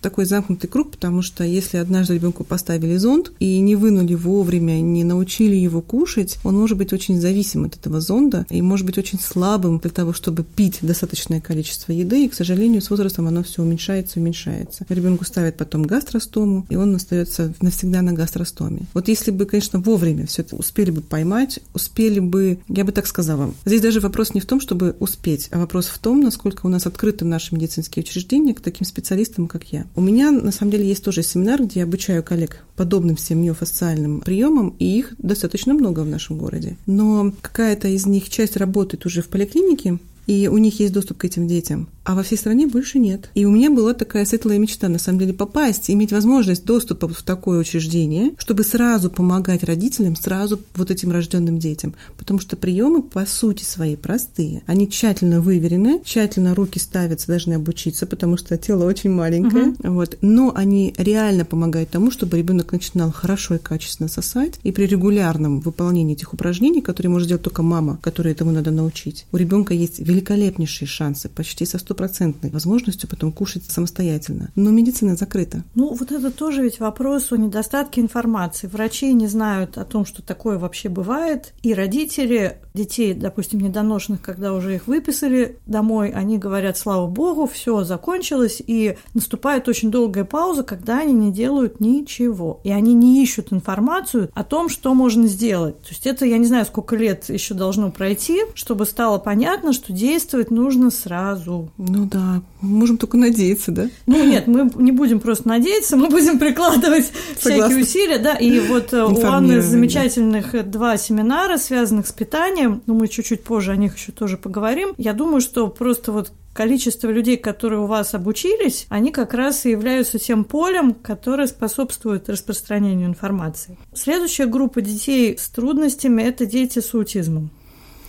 такой 0.00 0.24
замкнутый 0.24 0.68
круг, 0.68 0.92
потому 0.92 1.22
что 1.22 1.44
если 1.44 1.78
однажды 1.78 2.14
ребенку 2.14 2.44
поставили 2.44 2.96
зонд 2.96 3.32
и 3.38 3.58
не 3.60 3.76
вынули 3.76 4.14
вовремя, 4.14 4.80
не 4.80 5.04
научили 5.04 5.56
его 5.56 5.80
кушать, 5.80 6.38
он 6.44 6.56
может 6.58 6.78
быть 6.78 6.92
очень 6.92 7.20
зависим 7.20 7.64
от 7.64 7.76
этого 7.76 8.00
зонда 8.00 8.46
и 8.50 8.62
может 8.62 8.86
быть 8.86 8.98
очень 8.98 9.18
слабым 9.18 9.78
для 9.78 9.90
того, 9.90 10.12
чтобы 10.12 10.44
пить 10.44 10.78
достаточное 10.82 11.40
количество 11.40 11.92
еды, 11.92 12.24
и, 12.24 12.28
к 12.28 12.34
сожалению, 12.34 12.82
с 12.82 12.90
возрастом 12.90 13.26
оно 13.26 13.42
все 13.42 13.62
уменьшается 13.62 14.18
и 14.18 14.22
уменьшается. 14.22 14.86
Ребенку 14.88 15.24
ставят 15.24 15.56
потом 15.56 15.82
гастростому, 15.82 16.66
и 16.68 16.76
он 16.76 16.94
остается 16.94 17.52
навсегда 17.60 18.02
на 18.02 18.12
гастростоме. 18.12 18.82
Вот 18.94 19.08
если 19.08 19.30
бы, 19.30 19.46
конечно, 19.46 19.80
вовремя 19.80 20.26
все 20.26 20.42
это 20.42 20.56
успели 20.56 20.90
бы 20.90 21.00
поймать, 21.00 21.60
успели 21.74 22.20
бы, 22.20 22.58
я 22.68 22.84
бы 22.84 22.92
так 22.92 23.06
сказала, 23.06 23.52
здесь 23.64 23.80
даже 23.80 24.00
вопрос 24.00 24.34
не 24.34 24.40
в 24.40 24.46
том, 24.46 24.60
чтобы 24.60 24.96
успеть, 25.00 25.48
а 25.50 25.58
вопрос 25.58 25.86
в 25.86 25.98
том, 25.98 26.20
насколько 26.20 26.66
у 26.66 26.68
нас 26.68 26.86
открыты 26.86 27.24
наши 27.24 27.54
медицинские 27.54 28.02
учреждения 28.02 28.54
к 28.54 28.60
таким 28.60 28.86
специалистам, 28.86 29.46
как 29.46 29.64
я. 29.72 29.86
У 29.94 30.00
меня, 30.00 30.30
на 30.30 30.52
самом 30.52 30.72
деле, 30.72 30.86
есть 30.86 31.04
тоже 31.04 31.22
семинар, 31.22 31.62
где 31.62 31.80
я 31.80 31.84
обучаю 31.84 32.22
коллег 32.22 32.64
подобным 32.76 33.16
всем 33.16 33.42
миофасциальным 33.42 34.20
приемам, 34.20 34.74
и 34.78 34.98
их 34.98 35.14
достаточно 35.18 35.74
много 35.74 36.00
в 36.00 36.08
нашем 36.08 36.38
городе. 36.38 36.76
Но 36.86 37.32
какая-то 37.40 37.88
из 37.88 38.06
них 38.06 38.28
часть 38.28 38.56
работает 38.56 39.06
уже 39.06 39.22
в 39.22 39.28
поликлинике, 39.28 39.98
и 40.26 40.48
у 40.48 40.58
них 40.58 40.78
есть 40.78 40.92
доступ 40.92 41.18
к 41.18 41.24
этим 41.24 41.48
детям, 41.48 41.88
а 42.08 42.14
во 42.14 42.22
всей 42.22 42.36
стране 42.36 42.66
больше 42.66 42.98
нет. 42.98 43.30
И 43.34 43.44
у 43.44 43.50
меня 43.50 43.70
была 43.70 43.92
такая 43.92 44.24
светлая 44.24 44.56
мечта, 44.56 44.88
на 44.88 44.98
самом 44.98 45.18
деле, 45.18 45.34
попасть, 45.34 45.90
иметь 45.90 46.10
возможность 46.10 46.64
доступа 46.64 47.06
в 47.06 47.22
такое 47.22 47.60
учреждение, 47.60 48.32
чтобы 48.38 48.64
сразу 48.64 49.10
помогать 49.10 49.62
родителям, 49.62 50.16
сразу 50.16 50.58
вот 50.74 50.90
этим 50.90 51.12
рожденным 51.12 51.58
детям. 51.58 51.94
Потому 52.16 52.40
что 52.40 52.56
приемы, 52.56 53.02
по 53.02 53.26
сути 53.26 53.62
своей, 53.62 53.98
простые. 53.98 54.62
Они 54.64 54.88
тщательно 54.88 55.42
выверены, 55.42 56.00
тщательно 56.02 56.54
руки 56.54 56.78
ставятся, 56.78 57.26
должны 57.26 57.52
обучиться, 57.54 58.06
потому 58.06 58.38
что 58.38 58.56
тело 58.56 58.86
очень 58.86 59.10
маленькое. 59.10 59.74
Угу. 59.78 59.92
Вот. 59.92 60.16
Но 60.22 60.54
они 60.56 60.94
реально 60.96 61.44
помогают 61.44 61.90
тому, 61.90 62.10
чтобы 62.10 62.38
ребенок 62.38 62.72
начинал 62.72 63.12
хорошо 63.12 63.56
и 63.56 63.58
качественно 63.58 64.08
сосать. 64.08 64.58
И 64.62 64.72
при 64.72 64.86
регулярном 64.86 65.60
выполнении 65.60 66.14
этих 66.14 66.32
упражнений, 66.32 66.80
которые 66.80 67.10
может 67.10 67.26
сделать 67.26 67.42
только 67.42 67.62
мама, 67.62 67.98
которой 68.00 68.32
этому 68.32 68.50
надо 68.50 68.70
научить, 68.70 69.26
у 69.30 69.36
ребенка 69.36 69.74
есть 69.74 69.98
великолепнейшие 69.98 70.88
шансы, 70.88 71.28
почти 71.28 71.66
со 71.66 71.76
стопроцентной 71.98 72.50
возможностью 72.50 73.08
потом 73.08 73.32
кушать 73.32 73.64
самостоятельно. 73.64 74.50
Но 74.54 74.70
медицина 74.70 75.16
закрыта. 75.16 75.64
Ну, 75.74 75.94
вот 75.94 76.12
это 76.12 76.30
тоже 76.30 76.62
ведь 76.62 76.78
вопрос 76.78 77.32
о 77.32 77.36
недостатке 77.36 78.00
информации. 78.00 78.68
Врачи 78.68 79.12
не 79.12 79.26
знают 79.26 79.76
о 79.78 79.84
том, 79.84 80.06
что 80.06 80.22
такое 80.22 80.58
вообще 80.58 80.88
бывает, 80.88 81.54
и 81.62 81.74
родители 81.74 82.58
детей, 82.74 83.14
допустим, 83.14 83.60
недоношенных, 83.60 84.22
когда 84.22 84.52
уже 84.52 84.76
их 84.76 84.86
выписали 84.86 85.58
домой, 85.66 86.10
они 86.10 86.38
говорят, 86.38 86.78
слава 86.78 87.08
богу, 87.08 87.48
все 87.48 87.82
закончилось, 87.82 88.62
и 88.64 88.96
наступает 89.14 89.66
очень 89.66 89.90
долгая 89.90 90.24
пауза, 90.24 90.62
когда 90.62 91.00
они 91.00 91.12
не 91.12 91.32
делают 91.32 91.80
ничего. 91.80 92.60
И 92.62 92.70
они 92.70 92.94
не 92.94 93.22
ищут 93.22 93.52
информацию 93.52 94.30
о 94.34 94.44
том, 94.44 94.68
что 94.68 94.94
можно 94.94 95.26
сделать. 95.26 95.80
То 95.82 95.88
есть 95.88 96.06
это, 96.06 96.24
я 96.24 96.38
не 96.38 96.46
знаю, 96.46 96.64
сколько 96.64 96.94
лет 96.94 97.28
еще 97.28 97.54
должно 97.54 97.90
пройти, 97.90 98.42
чтобы 98.54 98.86
стало 98.86 99.18
понятно, 99.18 99.72
что 99.72 99.92
действовать 99.92 100.52
нужно 100.52 100.90
сразу. 100.90 101.72
Ну 101.88 102.06
да, 102.06 102.42
можем 102.60 102.98
только 102.98 103.16
надеяться, 103.16 103.72
да? 103.72 103.88
Ну 104.06 104.24
нет, 104.24 104.46
мы 104.46 104.70
не 104.76 104.92
будем 104.92 105.20
просто 105.20 105.48
надеяться, 105.48 105.96
мы 105.96 106.08
будем 106.08 106.38
прикладывать 106.38 107.10
Согласна. 107.38 107.66
всякие 107.66 107.84
усилия, 107.84 108.18
да, 108.18 108.34
и 108.34 108.60
вот 108.60 108.92
э, 108.92 109.04
у 109.04 109.26
Анны 109.26 109.60
замечательных 109.60 110.52
да. 110.52 110.62
два 110.62 110.96
семинара, 110.96 111.56
связанных 111.56 112.06
с 112.06 112.12
питанием, 112.12 112.82
но 112.86 112.94
мы 112.94 113.08
чуть-чуть 113.08 113.42
позже 113.42 113.72
о 113.72 113.76
них 113.76 113.96
еще 113.96 114.12
тоже 114.12 114.36
поговорим. 114.36 114.94
Я 114.98 115.12
думаю, 115.12 115.40
что 115.40 115.68
просто 115.68 116.12
вот 116.12 116.32
количество 116.58 117.08
людей, 117.08 117.36
которые 117.36 117.80
у 117.80 117.86
вас 117.86 118.14
обучились, 118.14 118.86
они 118.88 119.12
как 119.12 119.32
раз 119.32 119.64
и 119.64 119.70
являются 119.70 120.18
тем 120.18 120.44
полем, 120.44 120.92
которое 120.92 121.46
способствует 121.46 122.28
распространению 122.28 123.06
информации. 123.06 123.78
Следующая 123.94 124.46
группа 124.46 124.80
детей 124.80 125.38
с 125.38 125.48
трудностями– 125.50 126.22
это 126.24 126.46
дети 126.46 126.80
с 126.80 126.92
аутизмом. 126.94 127.50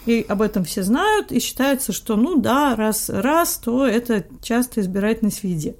И 0.05 0.25
об 0.27 0.41
этом 0.41 0.63
все 0.63 0.83
знают, 0.83 1.31
и 1.31 1.39
считается, 1.39 1.91
что, 1.91 2.15
ну 2.15 2.39
да, 2.39 2.75
раз, 2.75 3.09
раз, 3.09 3.57
то 3.57 3.85
это 3.85 4.25
часто 4.41 4.81
избирательность 4.81 5.41
в 5.41 5.43
виде. 5.43 5.75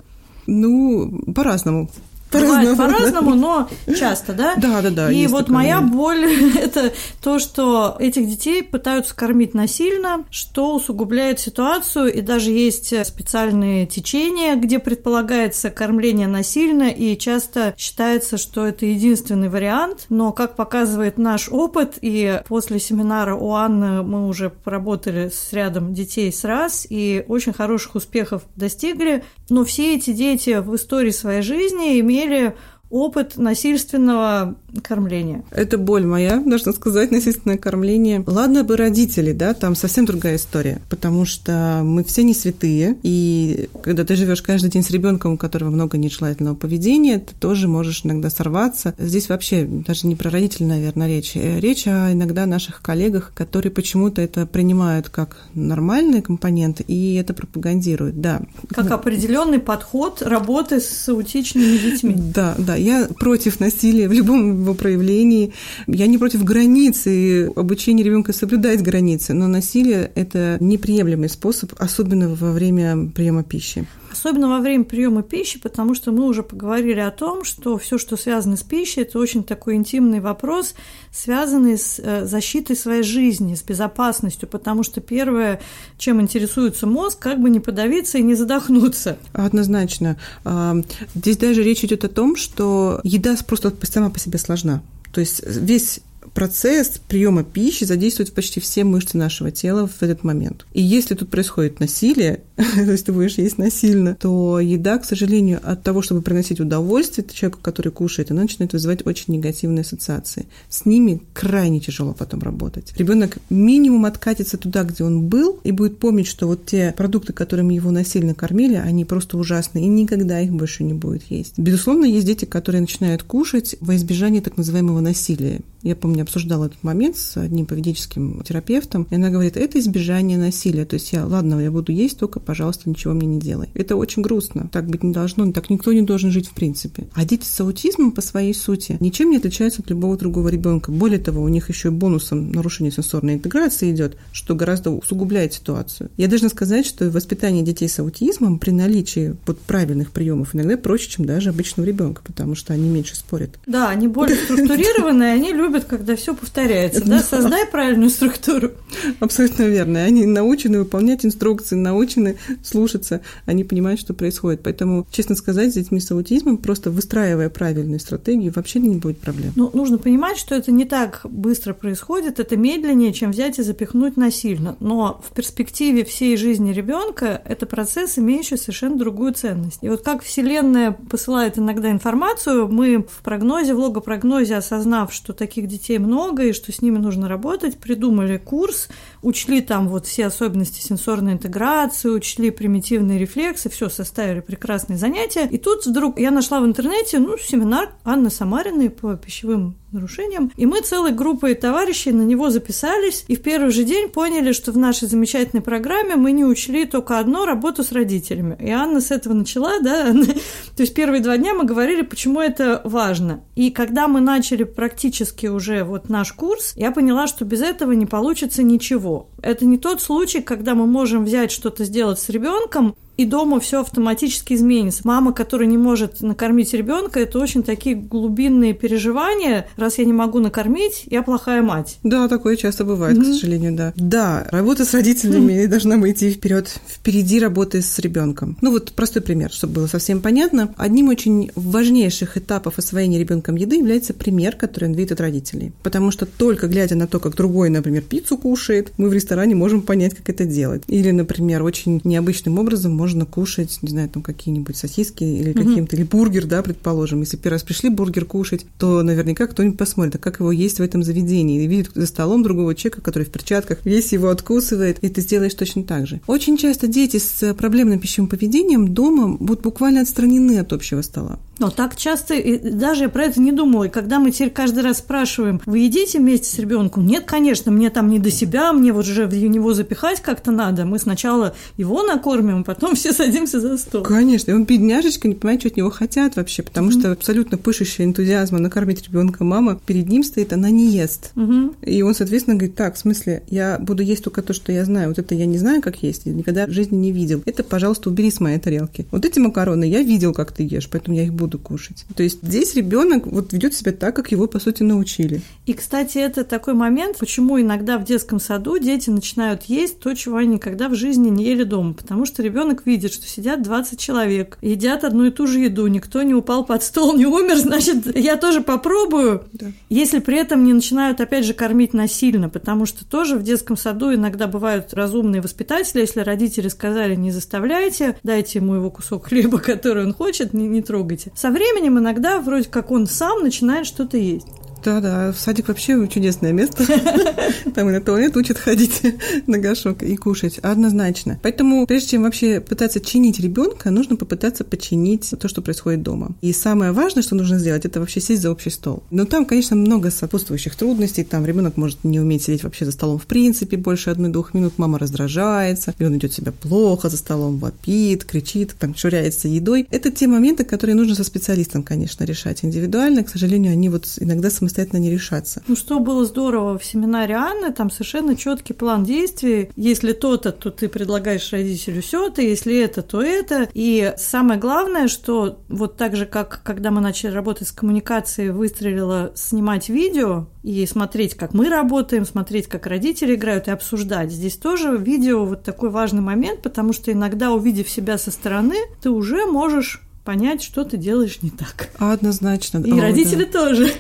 Ну, 0.46 1.22
по-разному. 1.34 1.90
Бывает 2.32 2.78
по-разному, 2.78 3.36
но 3.36 3.70
часто, 3.98 4.34
да? 4.34 4.56
Да, 4.56 4.82
да, 4.82 4.90
да. 4.90 5.12
И 5.12 5.28
вот 5.28 5.50
моя 5.50 5.82
боль– 5.82 6.26
это 6.62 6.94
то, 7.22 7.40
что 7.40 7.96
этих 8.00 8.28
детей 8.28 8.64
пытаются 8.64 9.16
кормить 9.16 9.54
насильно, 9.54 10.26
что 10.30 10.76
усугубляет 10.76 11.40
ситуацию, 11.40 12.14
и 12.14 12.22
даже 12.22 12.52
есть 12.52 12.94
специальные 13.06 13.88
течения, 13.88 14.56
где 14.56 14.80
предполагается 14.80 15.70
кормление 15.70 16.28
насильно, 16.28 16.90
и 16.90 17.18
часто 17.18 17.74
считается, 17.78 18.38
что 18.38 18.66
это 18.66 18.86
единственный 18.86 19.50
вариант, 19.50 20.06
но, 20.10 20.32
как 20.32 20.56
показывает 20.56 21.18
наш 21.18 21.50
опыт, 21.50 21.98
и 22.02 22.42
после 22.48 22.80
семинара 22.80 23.36
у 23.36 23.54
Анны 23.54 24.04
мы 24.04 24.28
уже 24.28 24.50
поработали 24.50 25.30
с 25.30 25.52
рядом 25.54 25.94
детей 25.94 26.32
с 26.32 26.44
раз, 26.44 26.86
и 26.90 27.24
очень 27.28 27.54
хороших 27.54 27.96
успехов 27.96 28.44
достигли, 28.56 29.24
но 29.50 29.66
все 29.66 29.96
эти 29.96 30.12
дети 30.12 30.60
в 30.60 30.76
истории 30.76 31.12
своей 31.12 31.42
жизни 31.42 32.00
имеют 32.00 32.19
Nigeria 32.26 32.54
опыт 32.90 33.38
насильственного 33.38 34.56
кормления. 34.84 35.44
Это 35.52 35.78
боль 35.78 36.06
моя, 36.06 36.38
должна 36.38 36.74
сказать, 36.74 37.12
насильственное 37.12 37.58
кормление. 37.58 38.24
Ладно 38.26 38.64
бы 38.64 38.78
родители, 38.78 39.32
да, 39.32 39.54
там 39.54 39.76
совсем 39.76 40.06
другая 40.06 40.38
история, 40.38 40.82
потому 40.90 41.26
что 41.26 41.82
мы 41.84 42.04
все 42.04 42.24
не 42.24 42.34
святые, 42.34 42.98
и 43.04 43.70
когда 43.84 44.06
ты 44.06 44.16
живешь 44.16 44.42
каждый 44.42 44.70
день 44.70 44.84
с 44.84 44.90
ребенком, 44.90 45.34
у 45.34 45.38
которого 45.38 45.70
много 45.70 45.98
нежелательного 45.98 46.56
поведения, 46.56 47.20
ты 47.20 47.34
тоже 47.40 47.68
можешь 47.68 48.06
иногда 48.06 48.30
сорваться. 48.30 48.94
Здесь 48.98 49.30
вообще 49.30 49.66
даже 49.66 50.08
не 50.08 50.16
про 50.16 50.30
родителей, 50.30 50.68
наверное, 50.68 51.08
речь. 51.08 51.36
Э, 51.36 51.60
речь 51.60 51.88
о 51.88 52.12
иногда 52.12 52.46
наших 52.46 52.82
коллегах, 52.82 53.32
которые 53.36 53.72
почему-то 53.72 54.22
это 54.22 54.46
принимают 54.46 55.10
как 55.10 55.38
нормальный 55.54 56.22
компонент 56.22 56.82
и 56.88 57.16
это 57.16 57.34
пропагандируют, 57.34 58.22
да. 58.22 58.42
Как 58.70 58.92
определенный 58.92 59.60
подход 59.60 60.22
работы 60.22 60.80
с 60.80 61.10
аутичными 61.10 61.78
детьми. 61.78 62.16
Да, 62.16 62.56
да, 62.58 62.76
я 62.80 63.08
против 63.08 63.60
насилия 63.60 64.08
в 64.08 64.14
любом 64.14 64.62
его 64.62 64.74
проявлении. 64.74 65.54
Я 65.88 66.08
не 66.08 66.18
против 66.18 66.44
границы, 66.44 67.52
обучения 67.56 68.04
ребенка 68.04 68.34
соблюдать 68.34 68.82
границы, 68.82 69.34
но 69.34 69.48
насилие– 69.48 70.12
это 70.16 70.58
неприемлемый 70.60 71.30
способ, 71.30 71.74
особенно 71.78 72.30
во 72.30 72.52
время 72.52 73.10
приема 73.14 73.44
пищи. 73.44 73.86
Особенно 74.12 74.50
во 74.50 74.60
время 74.60 74.84
приема 74.84 75.22
пищи, 75.22 75.60
потому 75.60 75.94
что 75.94 76.12
мы 76.12 76.26
уже 76.26 76.44
поговорили 76.44 77.00
о 77.00 77.12
том, 77.12 77.44
что 77.44 77.78
все, 77.78 77.98
что 77.98 78.18
связано 78.18 78.58
с 78.58 78.64
пищей, 78.64 79.02
это 79.02 79.20
очень 79.20 79.44
такой 79.44 79.76
интимный 79.76 80.20
вопрос, 80.20 80.74
связанный 81.12 81.78
с 81.78 82.00
э, 82.00 82.26
защитой 82.26 82.76
своей 82.76 83.04
жизни, 83.04 83.56
с 83.56 83.62
безопасностью, 83.64 84.50
потому 84.50 84.84
что 84.84 85.02
первое, 85.02 85.62
чем 85.98 86.22
интересуется 86.22 86.88
мозг, 86.88 87.20
как 87.20 87.40
бы 87.40 87.50
не 87.50 87.60
подавиться 87.60 88.18
и 88.18 88.24
не 88.24 88.36
задохнуться. 88.36 89.18
Однозначно. 89.34 90.18
А, 90.44 90.76
здесь 91.16 91.38
даже 91.38 91.64
речь 91.64 91.84
идет 91.84 92.04
о 92.04 92.10
том, 92.10 92.36
что 92.36 93.00
еда 93.04 93.36
просто 93.46 93.74
сама 93.84 94.10
по 94.10 94.20
себе 94.20 94.40
сложна. 94.40 94.82
То 95.12 95.22
есть 95.22 95.42
весь 95.46 96.02
процесс 96.34 97.00
приема 97.08 97.44
пищи 97.44 97.84
задействует 97.84 98.34
почти 98.34 98.60
все 98.60 98.84
мышцы 98.84 99.18
нашего 99.18 99.52
тела 99.52 99.88
в 99.88 100.02
этот 100.02 100.24
момент. 100.24 100.66
И 100.74 100.82
если 100.82 101.16
тут 101.16 101.30
происходит 101.30 101.80
насилие, 101.80 102.42
то 102.56 102.92
есть 102.92 103.06
ты 103.06 103.14
будешь 103.14 103.38
есть 103.38 103.58
насильно, 103.58 104.16
то 104.20 104.60
еда, 104.60 104.98
к 104.98 105.06
сожалению, 105.06 105.60
от 105.64 105.84
того, 105.84 106.02
чтобы 106.02 106.22
приносить 106.22 106.60
удовольствие 106.60 107.26
человеку, 107.32 107.60
который 107.62 107.92
кушает, 107.92 108.32
она 108.32 108.44
начинает 108.44 108.74
вызывать 108.74 109.06
очень 109.06 109.34
негативные 109.36 109.82
ассоциации. 109.82 110.48
С 110.70 110.86
ними 110.86 111.22
крайне 111.34 111.80
тяжело 111.80 112.14
потом 112.14 112.42
работать. 112.42 112.94
Ребенок 112.98 113.38
минимум 113.50 114.06
откатится 114.06 114.58
туда, 114.58 114.84
где 114.84 115.04
он 115.04 115.28
был, 115.28 115.60
и 115.64 115.72
будет 115.72 116.00
помнить, 116.00 116.28
что 116.28 116.48
вот 116.48 116.66
те 116.66 116.94
продукты, 116.98 117.34
которыми 117.34 117.74
его 117.74 117.92
насильно 117.92 118.34
кормили, 118.34 118.76
они 118.76 119.06
просто 119.06 119.38
ужасны, 119.38 119.80
и 119.84 119.88
никогда 119.88 120.40
их 120.42 120.52
больше 120.52 120.84
не 120.84 120.94
будет 120.94 121.24
есть. 121.30 121.54
Безусловно, 121.58 122.06
есть 122.06 122.26
дети, 122.26 122.46
которые 122.46 122.82
начинают 122.82 123.24
кушать 123.24 123.76
во 123.80 123.96
избежание 123.96 124.42
так 124.42 124.58
называемого 124.58 125.00
насилия 125.00 125.62
Я 125.82 125.96
помню, 125.96 126.24
обсуждала 126.24 126.66
этот 126.66 126.84
момент 126.84 127.18
с 127.18 127.38
одним 127.38 127.66
поведенческим 127.66 128.42
терапевтом, 128.44 129.08
и 129.10 129.16
она 129.16 129.30
говорит, 129.30 129.58
это 129.58 129.80
избежание 129.80 130.38
насилия. 130.38 130.86
То 130.86 130.96
есть 130.96 131.14
я, 131.14 131.26
ладно, 131.26 131.60
я 131.60 131.72
буду 131.72 131.92
есть, 131.92 132.20
только, 132.20 132.40
пожалуйста, 132.40 132.90
ничего 132.90 133.14
мне 133.14 133.28
не 133.28 133.40
делай. 133.40 133.70
Это 133.74 133.96
очень 133.96 134.22
грустно. 134.22 134.70
Так 134.72 134.88
быть 134.88 135.04
не 135.04 135.14
должно, 135.14 135.52
так 135.52 135.70
никто 135.70 135.94
не 135.94 136.02
должен 136.02 136.32
жить 136.32 136.48
в 136.48 136.54
принципе. 136.54 137.08
А 137.14 137.26
дети 137.26 137.46
с 137.46 137.60
аутизмом 137.62 138.12
по 138.12 138.22
своей 138.22 138.54
сути 138.54 138.98
ничем 139.00 139.32
не 139.32 139.38
отличаются 139.38 139.82
от 139.82 139.90
любого 139.90 140.18
другого 140.18 140.50
ребенка. 140.50 140.92
Более 140.92 141.20
того, 141.20 141.42
у 141.42 141.48
них 141.48 141.70
еще 141.70 141.88
и 141.90 141.92
бонусом 141.92 142.52
нарушение 142.52 142.92
сенсорной 142.92 143.36
интеграции 143.36 143.92
идет, 143.92 144.18
что 144.34 144.56
гораздо 144.56 144.92
усугубляет 144.92 145.54
ситуацию. 145.54 146.10
Я 146.18 146.28
должна 146.28 146.50
сказать, 146.50 146.86
что 146.86 147.10
воспитание 147.10 147.64
детей 147.64 147.88
с 147.88 148.00
аутизмом 148.00 148.60
при 148.60 148.72
наличии 148.72 149.36
вот 149.46 149.60
правильных 149.60 150.12
приемов 150.12 150.56
иногда 150.56 150.78
проще, 150.78 151.10
чем 151.10 151.26
даже 151.26 151.50
обычного 151.50 151.88
ребенка, 151.88 152.22
потому 152.26 152.56
что 152.56 152.74
они 152.74 152.90
меньше 152.90 153.16
спорят. 153.16 153.60
Да, 153.66 153.90
они 153.90 154.08
более 154.08 154.36
структурированные, 154.36 155.34
они 155.34 155.54
любят, 155.54 155.69
когда 155.88 156.16
все 156.16 156.36
повторяется. 156.36 157.06
Да, 157.06 157.20
создай 157.20 157.66
правильную 157.66 158.10
структуру. 158.10 158.72
Абсолютно 159.20 159.64
верно. 159.64 160.04
Они 160.04 160.26
научены 160.26 160.80
выполнять 160.80 161.26
инструкции, 161.26 161.76
научены 161.76 162.38
слушаться, 162.64 163.22
они 163.46 163.64
понимают, 163.64 164.00
что 164.00 164.14
происходит. 164.14 164.62
Поэтому, 164.64 165.06
честно 165.12 165.36
сказать, 165.36 165.72
с 165.72 165.76
детьми 165.76 166.00
с 166.00 166.12
аутизмом, 166.12 166.58
просто 166.58 166.92
выстраивая 166.92 167.50
правильные 167.50 168.00
стратегии, 168.00 168.50
вообще 168.50 168.80
не 168.80 168.96
будет 168.96 169.20
проблем. 169.20 169.54
Ну, 169.56 169.70
нужно 169.74 169.98
понимать, 169.98 170.38
что 170.38 170.56
это 170.56 170.72
не 170.72 170.86
так 170.86 171.22
быстро 171.24 171.74
происходит, 171.74 172.40
это 172.40 172.58
медленнее, 172.58 173.14
чем 173.14 173.32
взять 173.32 173.60
и 173.60 173.64
запихнуть 173.64 174.18
насильно. 174.18 174.76
Но 174.80 175.22
в 175.28 175.34
перспективе 175.34 176.04
всей 176.04 176.38
жизни 176.38 176.72
ребенка 176.72 177.42
это 177.46 177.66
процесс, 177.66 178.18
имеющий 178.18 178.58
совершенно 178.58 178.98
другую 178.98 179.34
ценность. 179.34 179.80
И 179.82 179.90
вот 179.90 180.02
как 180.02 180.24
Вселенная 180.24 180.92
посылает 180.92 181.58
иногда 181.58 181.92
информацию, 181.92 182.68
мы 182.68 183.06
в 183.10 183.22
прогнозе, 183.24 183.74
в 183.74 183.80
логопрогнозе, 183.80 184.56
осознав, 184.56 185.14
что 185.14 185.34
таких 185.60 185.68
детей 185.68 185.98
много 185.98 186.44
и 186.44 186.54
что 186.54 186.72
с 186.72 186.82
ними 186.82 186.98
нужно 186.98 187.28
работать, 187.28 187.78
придумали 187.78 188.38
курс, 188.38 188.88
учли 189.22 189.62
там 189.62 189.90
вот 189.90 190.06
все 190.06 190.28
особенности 190.28 190.82
сенсорной 190.82 191.34
интеграции, 191.34 192.10
учли 192.10 192.52
примитивные 192.52 193.20
рефлексы, 193.20 193.70
все 193.70 193.90
составили 193.90 194.40
прекрасные 194.40 194.98
занятия. 194.98 195.48
И 195.48 195.58
тут 195.58 195.86
вдруг 195.86 196.20
я 196.20 196.32
нашла 196.32 196.62
в 196.62 196.66
интернете, 196.66 197.20
ну, 197.20 197.38
семинар 197.38 197.90
Анны 198.04 198.30
Самариной 198.30 198.90
по 198.90 199.16
пищевым 199.16 199.76
нарушениям. 199.92 200.52
И 200.56 200.66
мы 200.66 200.82
целой 200.82 201.12
группой 201.12 201.56
товарищей 201.56 202.12
на 202.12 202.22
него 202.22 202.50
записались, 202.50 203.26
и 203.28 203.36
в 203.36 203.42
первый 203.42 203.72
же 203.72 203.84
день 203.84 204.10
поняли, 204.10 204.52
что 204.52 204.72
в 204.72 204.78
нашей 204.78 205.08
замечательной 205.08 205.64
программе 205.64 206.16
мы 206.16 206.32
не 206.32 206.46
учли 206.46 206.86
только 206.86 207.20
одно– 207.20 207.46
работу 207.50 207.84
с 207.84 207.92
родителями. 207.92 208.58
И 208.60 208.70
Анна 208.70 209.02
с 209.02 209.12
этого 209.12 209.34
начала, 209.34 209.80
да, 209.80 210.14
то 210.76 210.84
есть 210.84 210.94
первые 210.94 211.22
два 211.22 211.38
дня 211.38 211.54
мы 211.54 211.64
говорили, 211.64 212.02
почему 212.02 212.40
это 212.40 212.82
важно. 212.84 213.42
И 213.56 213.72
когда 213.72 214.08
мы 214.08 214.22
начали 214.22 214.64
практически 214.64 215.48
уже 215.50 215.84
вот 215.84 216.10
наш 216.10 216.34
курс, 216.34 216.74
я 216.76 216.92
поняла, 216.92 217.28
что 217.28 217.46
без 217.46 217.62
этого 217.62 217.92
не 217.92 218.06
получится 218.06 218.64
ничего. 218.64 219.30
Это 219.42 219.66
не 219.66 219.78
тот 219.78 220.02
случай, 220.02 220.42
когда 220.42 220.76
мы 220.76 220.86
можем 220.86 221.26
взять 221.26 221.52
что-то 221.52 221.84
сделать 221.86 222.20
с 222.20 222.30
ребенком, 222.30 222.96
и 223.20 223.26
дома 223.26 223.60
все 223.60 223.82
автоматически 223.82 224.54
изменится. 224.54 225.02
Мама, 225.04 225.34
которая 225.34 225.68
не 225.68 225.78
может 225.78 226.22
накормить 226.22 226.74
ребенка, 226.74 227.20
это 227.20 227.40
очень 227.40 227.64
такие 227.64 227.94
глубинные 227.94 228.74
переживания. 228.74 229.68
Раз 229.76 229.98
я 229.98 230.06
не 230.06 230.14
могу 230.14 230.40
накормить, 230.40 231.04
я 231.08 231.22
плохая 231.22 231.62
мать. 231.62 232.00
Да, 232.02 232.30
такое 232.30 232.56
часто 232.56 232.86
бывает, 232.86 233.18
mm-hmm. 233.18 233.22
к 233.22 233.26
сожалению, 233.26 233.76
да. 233.76 233.92
Да, 233.98 234.48
работа 234.52 234.86
с 234.86 234.94
родителями 234.94 235.52
mm-hmm. 235.52 235.68
должна 235.68 235.96
идти 236.10 236.32
вперед, 236.32 236.80
впереди 236.88 237.42
работы 237.42 237.82
с 237.82 238.00
ребенком. 238.00 238.58
Ну 238.62 238.72
вот 238.72 238.94
простой 238.94 239.22
пример, 239.22 239.52
чтобы 239.52 239.74
было 239.74 239.88
совсем 239.88 240.22
понятно. 240.22 240.74
Одним 240.78 241.10
очень 241.10 241.52
важнейших 241.56 242.38
этапов 242.38 242.78
освоения 242.78 243.20
ребенком 243.20 243.58
еды 243.58 243.76
является 243.76 244.14
пример, 244.14 244.56
который 244.56 244.86
он 244.86 244.94
видит 244.94 245.12
от 245.12 245.20
родителей. 245.20 245.74
Потому 245.84 246.12
что 246.12 246.26
только 246.26 246.70
глядя 246.70 246.96
на 246.96 247.06
то, 247.06 247.20
как 247.20 247.36
другой, 247.36 247.70
например, 247.70 248.02
пиццу 248.02 248.38
кушает, 248.38 248.94
мы 248.96 249.10
в 249.10 249.14
ресторане 249.14 249.56
можем 249.56 249.82
понять, 249.82 250.16
как 250.16 250.30
это 250.30 250.46
делать. 250.46 250.84
Или, 250.88 251.12
например, 251.12 251.64
очень 251.64 252.00
необычным 252.06 252.58
образом 252.60 252.96
можно 252.96 253.09
можно 253.10 253.26
кушать, 253.26 253.80
не 253.82 253.90
знаю, 253.90 254.08
там 254.08 254.22
какие-нибудь 254.22 254.78
сосиски 254.78 255.24
или 255.24 255.52
каким-то, 255.54 255.96
или 255.96 256.04
бургер, 256.04 256.46
да, 256.46 256.62
предположим. 256.62 257.22
Если 257.22 257.38
первый 257.38 257.56
раз 257.56 257.64
пришли 257.64 257.90
бургер 257.90 258.26
кушать, 258.26 258.68
то 258.78 259.02
наверняка 259.02 259.48
кто-нибудь 259.48 259.80
посмотрит, 259.80 260.16
а 260.16 260.20
как 260.20 260.40
его 260.40 260.52
есть 260.52 260.78
в 260.78 260.84
этом 260.84 261.02
заведении. 261.02 261.64
И 261.64 261.68
видит 261.68 261.90
за 261.96 262.06
столом 262.06 262.44
другого 262.44 262.76
человека, 262.76 263.02
который 263.02 263.24
в 263.24 263.32
перчатках 263.32 263.80
весь 263.84 264.14
его 264.14 264.30
откусывает, 264.30 265.00
и 265.00 265.10
ты 265.10 265.22
сделаешь 265.22 265.56
точно 265.56 265.84
так 265.84 266.06
же. 266.06 266.22
Очень 266.28 266.56
часто 266.58 266.88
дети 266.88 267.18
с 267.18 267.56
проблемным 267.56 268.00
пищевым 268.00 268.30
поведением 268.30 268.94
дома 268.94 269.38
будут 269.40 269.64
буквально 269.64 270.02
отстранены 270.02 270.60
от 270.60 270.72
общего 270.72 271.02
стола. 271.02 271.40
Но 271.60 271.70
так 271.70 271.96
часто, 271.96 272.34
и 272.34 272.58
даже 272.72 273.04
я 273.04 273.10
про 273.10 273.26
это 273.26 273.40
не 273.40 273.52
думала. 273.52 273.86
И 273.86 273.90
когда 273.90 274.20
мы 274.20 274.32
теперь 274.32 274.50
каждый 274.50 274.84
раз 274.84 275.00
спрашиваем, 275.00 275.62
вы 275.66 275.80
едите 275.80 276.20
вместе 276.20 276.48
с 276.48 276.58
ребенком? 276.58 277.06
Нет, 277.06 277.26
конечно, 277.26 277.72
мне 277.72 277.90
там 277.90 278.10
не 278.10 278.20
до 278.20 278.32
себя, 278.32 278.74
мне 278.74 278.94
вот 278.94 279.06
уже 279.06 279.28
в 279.28 279.34
него 279.34 279.74
запихать 279.74 280.22
как-то 280.22 280.52
надо. 280.52 280.86
Мы 280.86 281.00
сначала 281.00 281.54
его 281.78 282.04
накормим, 282.04 282.62
а 282.62 282.64
потом 282.64 282.96
все 282.96 283.12
садимся 283.12 283.60
за 283.60 283.78
стол. 283.78 284.04
Конечно, 284.04 284.52
и 284.52 284.54
он 284.54 284.66
бедняжечка, 284.66 285.28
не 285.28 285.36
понимает, 285.36 285.62
что 285.62 285.70
от 285.70 285.78
него 285.78 285.90
хотят 285.90 286.36
вообще, 286.36 286.64
потому 286.64 286.90
mm-hmm. 286.90 287.00
что 287.00 287.12
абсолютно 287.12 287.58
пышущая 287.58 288.06
энтузиазма 288.06 288.60
накормить 288.60 289.06
ребенка 289.08 289.44
мама 289.44 289.80
перед 289.86 290.08
ним 290.08 290.24
стоит, 290.24 290.54
она 290.54 290.70
не 290.70 290.88
ест. 290.88 291.32
Mm-hmm. 291.36 291.86
И 291.86 292.02
он, 292.02 292.16
соответственно, 292.16 292.56
говорит, 292.56 292.76
так, 292.76 292.96
в 292.96 293.00
смысле, 293.00 293.44
я 293.50 293.78
буду 293.80 294.04
есть 294.04 294.24
только 294.24 294.42
то, 294.42 294.54
что 294.54 294.72
я 294.72 294.86
знаю. 294.86 295.10
Вот 295.10 295.20
это 295.20 295.36
я 295.36 295.46
не 295.46 295.58
знаю, 295.58 295.82
как 295.82 296.02
есть, 296.04 296.22
я 296.26 296.34
никогда 296.34 296.68
в 296.68 296.72
жизни 296.72 296.96
не 296.96 297.12
видел. 297.12 297.42
Это, 297.46 297.64
пожалуйста, 297.64 298.10
убери 298.10 298.32
с 298.32 298.40
моей 298.40 298.60
тарелки. 298.60 299.06
Вот 299.12 299.26
эти 299.26 299.40
макароны 299.40 299.84
я 299.84 300.02
видел, 300.02 300.34
как 300.34 300.52
ты 300.52 300.64
ешь, 300.64 300.88
поэтому 300.90 301.18
я 301.18 301.24
их 301.24 301.34
буду 301.34 301.49
буду 301.50 301.58
кушать. 301.58 302.06
То 302.16 302.22
есть 302.22 302.40
здесь 302.44 302.76
ребенок 302.76 303.26
вот 303.26 303.54
ведет 303.54 303.74
себя 303.74 303.92
так, 303.92 304.16
как 304.16 304.32
его, 304.32 304.48
по 304.48 304.60
сути, 304.60 304.84
научили. 304.84 305.42
И, 305.66 305.74
кстати, 305.74 306.20
это 306.20 306.44
такой 306.44 306.76
момент, 306.76 307.18
почему 307.18 307.60
иногда 307.60 307.98
в 307.98 308.06
детском 308.06 308.40
саду 308.40 308.78
дети 308.78 309.10
начинают 309.10 309.64
есть 309.64 310.00
то, 310.00 310.14
чего 310.14 310.38
они 310.38 310.56
никогда 310.56 310.90
в 310.90 310.96
жизни 310.96 311.30
не 311.30 311.46
ели 311.46 311.64
дома. 311.64 311.94
Потому 311.94 312.26
что 312.26 312.44
ребенок 312.44 312.86
видит, 312.86 313.14
что 313.14 313.26
сидят 313.26 313.64
20 313.64 314.00
человек, 314.00 314.58
едят 314.62 315.04
одну 315.04 315.26
и 315.26 315.32
ту 315.32 315.48
же 315.48 315.60
еду, 315.60 315.88
никто 315.88 316.22
не 316.22 316.36
упал 316.36 316.66
под 316.66 316.84
стол, 316.84 317.18
не 317.18 317.26
умер, 317.26 317.58
значит, 317.58 318.16
я 318.16 318.36
тоже 318.36 318.62
попробую. 318.62 319.44
Да. 319.54 319.68
Если 319.90 320.20
при 320.20 320.38
этом 320.38 320.64
не 320.64 320.74
начинают, 320.74 321.20
опять 321.20 321.46
же, 321.46 321.54
кормить 321.54 321.94
насильно, 321.94 322.50
потому 322.50 322.86
что 322.86 323.06
тоже 323.06 323.38
в 323.38 323.44
детском 323.44 323.76
саду 323.76 324.14
иногда 324.14 324.48
бывают 324.48 324.94
разумные 324.94 325.42
воспитатели, 325.42 326.02
если 326.02 326.22
родители 326.22 326.68
сказали, 326.68 327.16
не 327.16 327.32
заставляйте, 327.32 328.18
дайте 328.24 328.60
ему 328.60 328.76
его 328.76 328.92
кусок 328.92 329.28
хлеба, 329.28 329.58
который 329.60 330.06
он 330.06 330.14
хочет, 330.14 330.54
не, 330.54 330.68
не 330.68 330.82
трогайте 330.82 331.32
со 331.40 331.52
временем 331.52 331.98
иногда 331.98 332.42
вроде 332.42 332.68
как 332.68 332.92
он 332.92 333.08
сам 333.08 333.44
начинает 333.44 333.86
что-то 333.86 334.18
есть. 334.18 334.48
Да, 334.84 335.02
да, 335.02 335.34
садик 335.34 335.68
вообще 335.68 336.08
чудесное 336.08 336.52
место. 336.52 336.86
Там 337.76 337.90
и 337.90 337.92
на 337.92 338.02
туалет 338.02 338.36
учат 338.38 338.58
ходить 338.58 339.02
на 339.48 339.58
горшок 339.58 340.04
и 340.04 340.16
кушать, 340.16 340.60
однозначно. 340.60 341.40
Поэтому, 341.42 341.86
прежде 341.86 342.10
чем 342.10 342.24
вообще 342.24 342.62
пытаться 342.62 343.00
чинить 343.00 343.40
ребенка, 343.40 343.92
нужно 343.92 344.16
попытаться 344.16 344.64
починить 344.64 345.34
то, 345.40 345.48
что 345.48 345.62
происходит 345.62 346.04
дома. 346.04 346.32
И 346.42 346.54
самое 346.54 346.92
важное, 346.92 347.24
что 347.24 347.36
нужно 347.36 347.60
сделать, 347.60 347.86
это 347.86 348.00
вообще 348.00 348.22
сесть 348.22 348.42
за 348.42 348.52
общий 348.52 348.70
стол. 348.70 349.04
Но 349.12 349.26
там, 349.26 349.46
конечно, 349.46 349.76
много 349.76 350.12
сопутствующих 350.12 350.76
трудностей. 350.76 351.24
Там 351.24 351.46
ребенок 351.46 351.78
может 351.78 352.04
не 352.04 352.20
уметь 352.20 352.44
сидеть 352.44 352.64
вообще 352.64 352.86
за 352.86 352.92
столом 352.92 353.20
в 353.20 353.26
принципе 353.26 353.78
больше 353.78 354.10
одной-двух 354.10 354.54
минут. 354.54 354.74
Мама 354.78 355.00
раздражается, 355.00 355.94
и 355.98 356.04
он 356.04 356.18
идет 356.18 356.34
себя 356.34 356.52
плохо 356.52 357.10
за 357.10 357.18
столом, 357.18 357.58
вопит, 357.58 358.26
кричит, 358.26 358.76
там 358.80 358.96
шуряется 358.96 359.48
едой. 359.48 359.88
Это 359.92 360.12
те 360.12 360.28
моменты, 360.28 360.64
которые 360.64 360.96
нужно 360.96 361.16
со 361.16 361.24
специалистом, 361.24 361.84
конечно, 361.84 362.24
решать 362.24 362.64
индивидуально. 362.64 363.24
К 363.24 363.30
сожалению, 363.30 363.74
они 363.74 363.90
вот 363.90 364.08
иногда 364.20 364.50
самостоятельно 364.50 364.79
самостоятельно 364.80 365.00
не 365.00 365.12
решаться. 365.12 365.62
Ну, 365.68 365.76
что 365.76 366.00
было 366.00 366.26
здорово 366.26 366.78
в 366.78 366.86
семинаре 366.86 367.36
Анны, 367.36 367.72
там 367.72 367.90
совершенно 367.90 368.36
четкий 368.36 368.74
план 368.74 369.04
действий. 369.04 369.70
Если 369.76 370.14
то-то, 370.14 370.52
то 370.52 370.72
ты 370.72 370.88
предлагаешь 370.88 371.52
родителю 371.52 372.02
все 372.02 372.30
то 372.30 372.42
если 372.42 372.78
это, 372.78 373.02
то 373.02 373.22
это. 373.22 373.68
И 373.74 374.14
самое 374.18 374.60
главное, 374.60 375.08
что 375.08 375.60
вот 375.68 375.98
так 375.98 376.16
же, 376.16 376.26
как 376.26 376.62
когда 376.64 376.92
мы 376.92 377.02
начали 377.02 377.32
работать 377.32 377.68
с 377.68 377.72
коммуникацией, 377.72 378.52
выстрелила 378.52 379.32
снимать 379.36 379.90
видео 379.90 380.48
и 380.64 380.86
смотреть, 380.86 381.36
как 381.36 381.54
мы 381.54 381.70
работаем, 381.70 382.26
смотреть, 382.26 382.68
как 382.68 382.86
родители 382.86 383.36
играют 383.36 383.68
и 383.68 383.72
обсуждать. 383.72 384.32
Здесь 384.32 384.58
тоже 384.58 384.98
видео 384.98 385.46
вот 385.46 385.64
такой 385.64 385.90
важный 385.90 386.22
момент, 386.22 386.62
потому 386.62 386.94
что 386.94 387.12
иногда, 387.12 387.52
увидев 387.52 387.90
себя 387.90 388.18
со 388.18 388.32
стороны, 388.32 388.76
ты 389.02 389.10
уже 389.10 389.46
можешь 389.46 390.02
понять, 390.30 390.62
что 390.62 390.84
ты 390.84 390.98
делаешь 390.98 391.42
не 391.42 391.50
так. 391.50 391.90
Однозначно. 391.98 392.78
И 392.86 392.92
О, 392.92 393.02
родители 393.02 393.46
да. 393.46 393.52
тоже. 393.52 393.92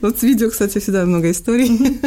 Вот 0.00 0.18
с 0.18 0.22
видео, 0.22 0.50
кстати, 0.50 0.78
всегда 0.78 1.04
много 1.06 1.30
историй. 1.30 1.68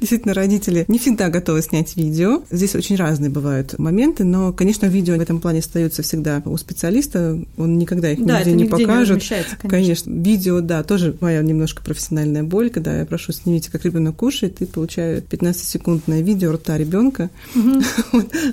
Действительно, 0.00 0.34
родители 0.34 0.84
не 0.88 0.98
всегда 0.98 1.28
готовы 1.28 1.62
снять 1.62 1.96
видео. 1.96 2.42
Здесь 2.50 2.74
очень 2.74 2.96
разные 2.96 3.30
бывают 3.30 3.78
моменты, 3.78 4.24
но, 4.24 4.52
конечно, 4.52 4.86
видео 4.86 5.16
в 5.16 5.20
этом 5.20 5.40
плане 5.40 5.60
остаются 5.60 6.02
всегда 6.02 6.42
у 6.44 6.56
специалиста. 6.56 7.38
Он 7.56 7.78
никогда 7.78 8.12
их 8.12 8.24
да, 8.24 8.40
нигде, 8.40 8.52
не 8.52 8.64
покажет. 8.64 9.22
Не 9.22 9.28
конечно. 9.28 9.68
конечно, 9.68 10.10
видео, 10.10 10.60
да, 10.60 10.82
тоже 10.82 11.16
моя 11.20 11.42
немножко 11.42 11.82
профессиональная 11.82 12.42
боль, 12.42 12.70
когда 12.70 12.98
я 12.98 13.04
прошу 13.04 13.32
снимите, 13.32 13.70
как 13.70 13.84
ребенок 13.84 14.16
кушает, 14.16 14.60
и 14.60 14.66
получаю 14.66 15.22
15-секундное 15.22 16.22
видео 16.22 16.52
рта 16.52 16.76
ребенка. 16.78 17.30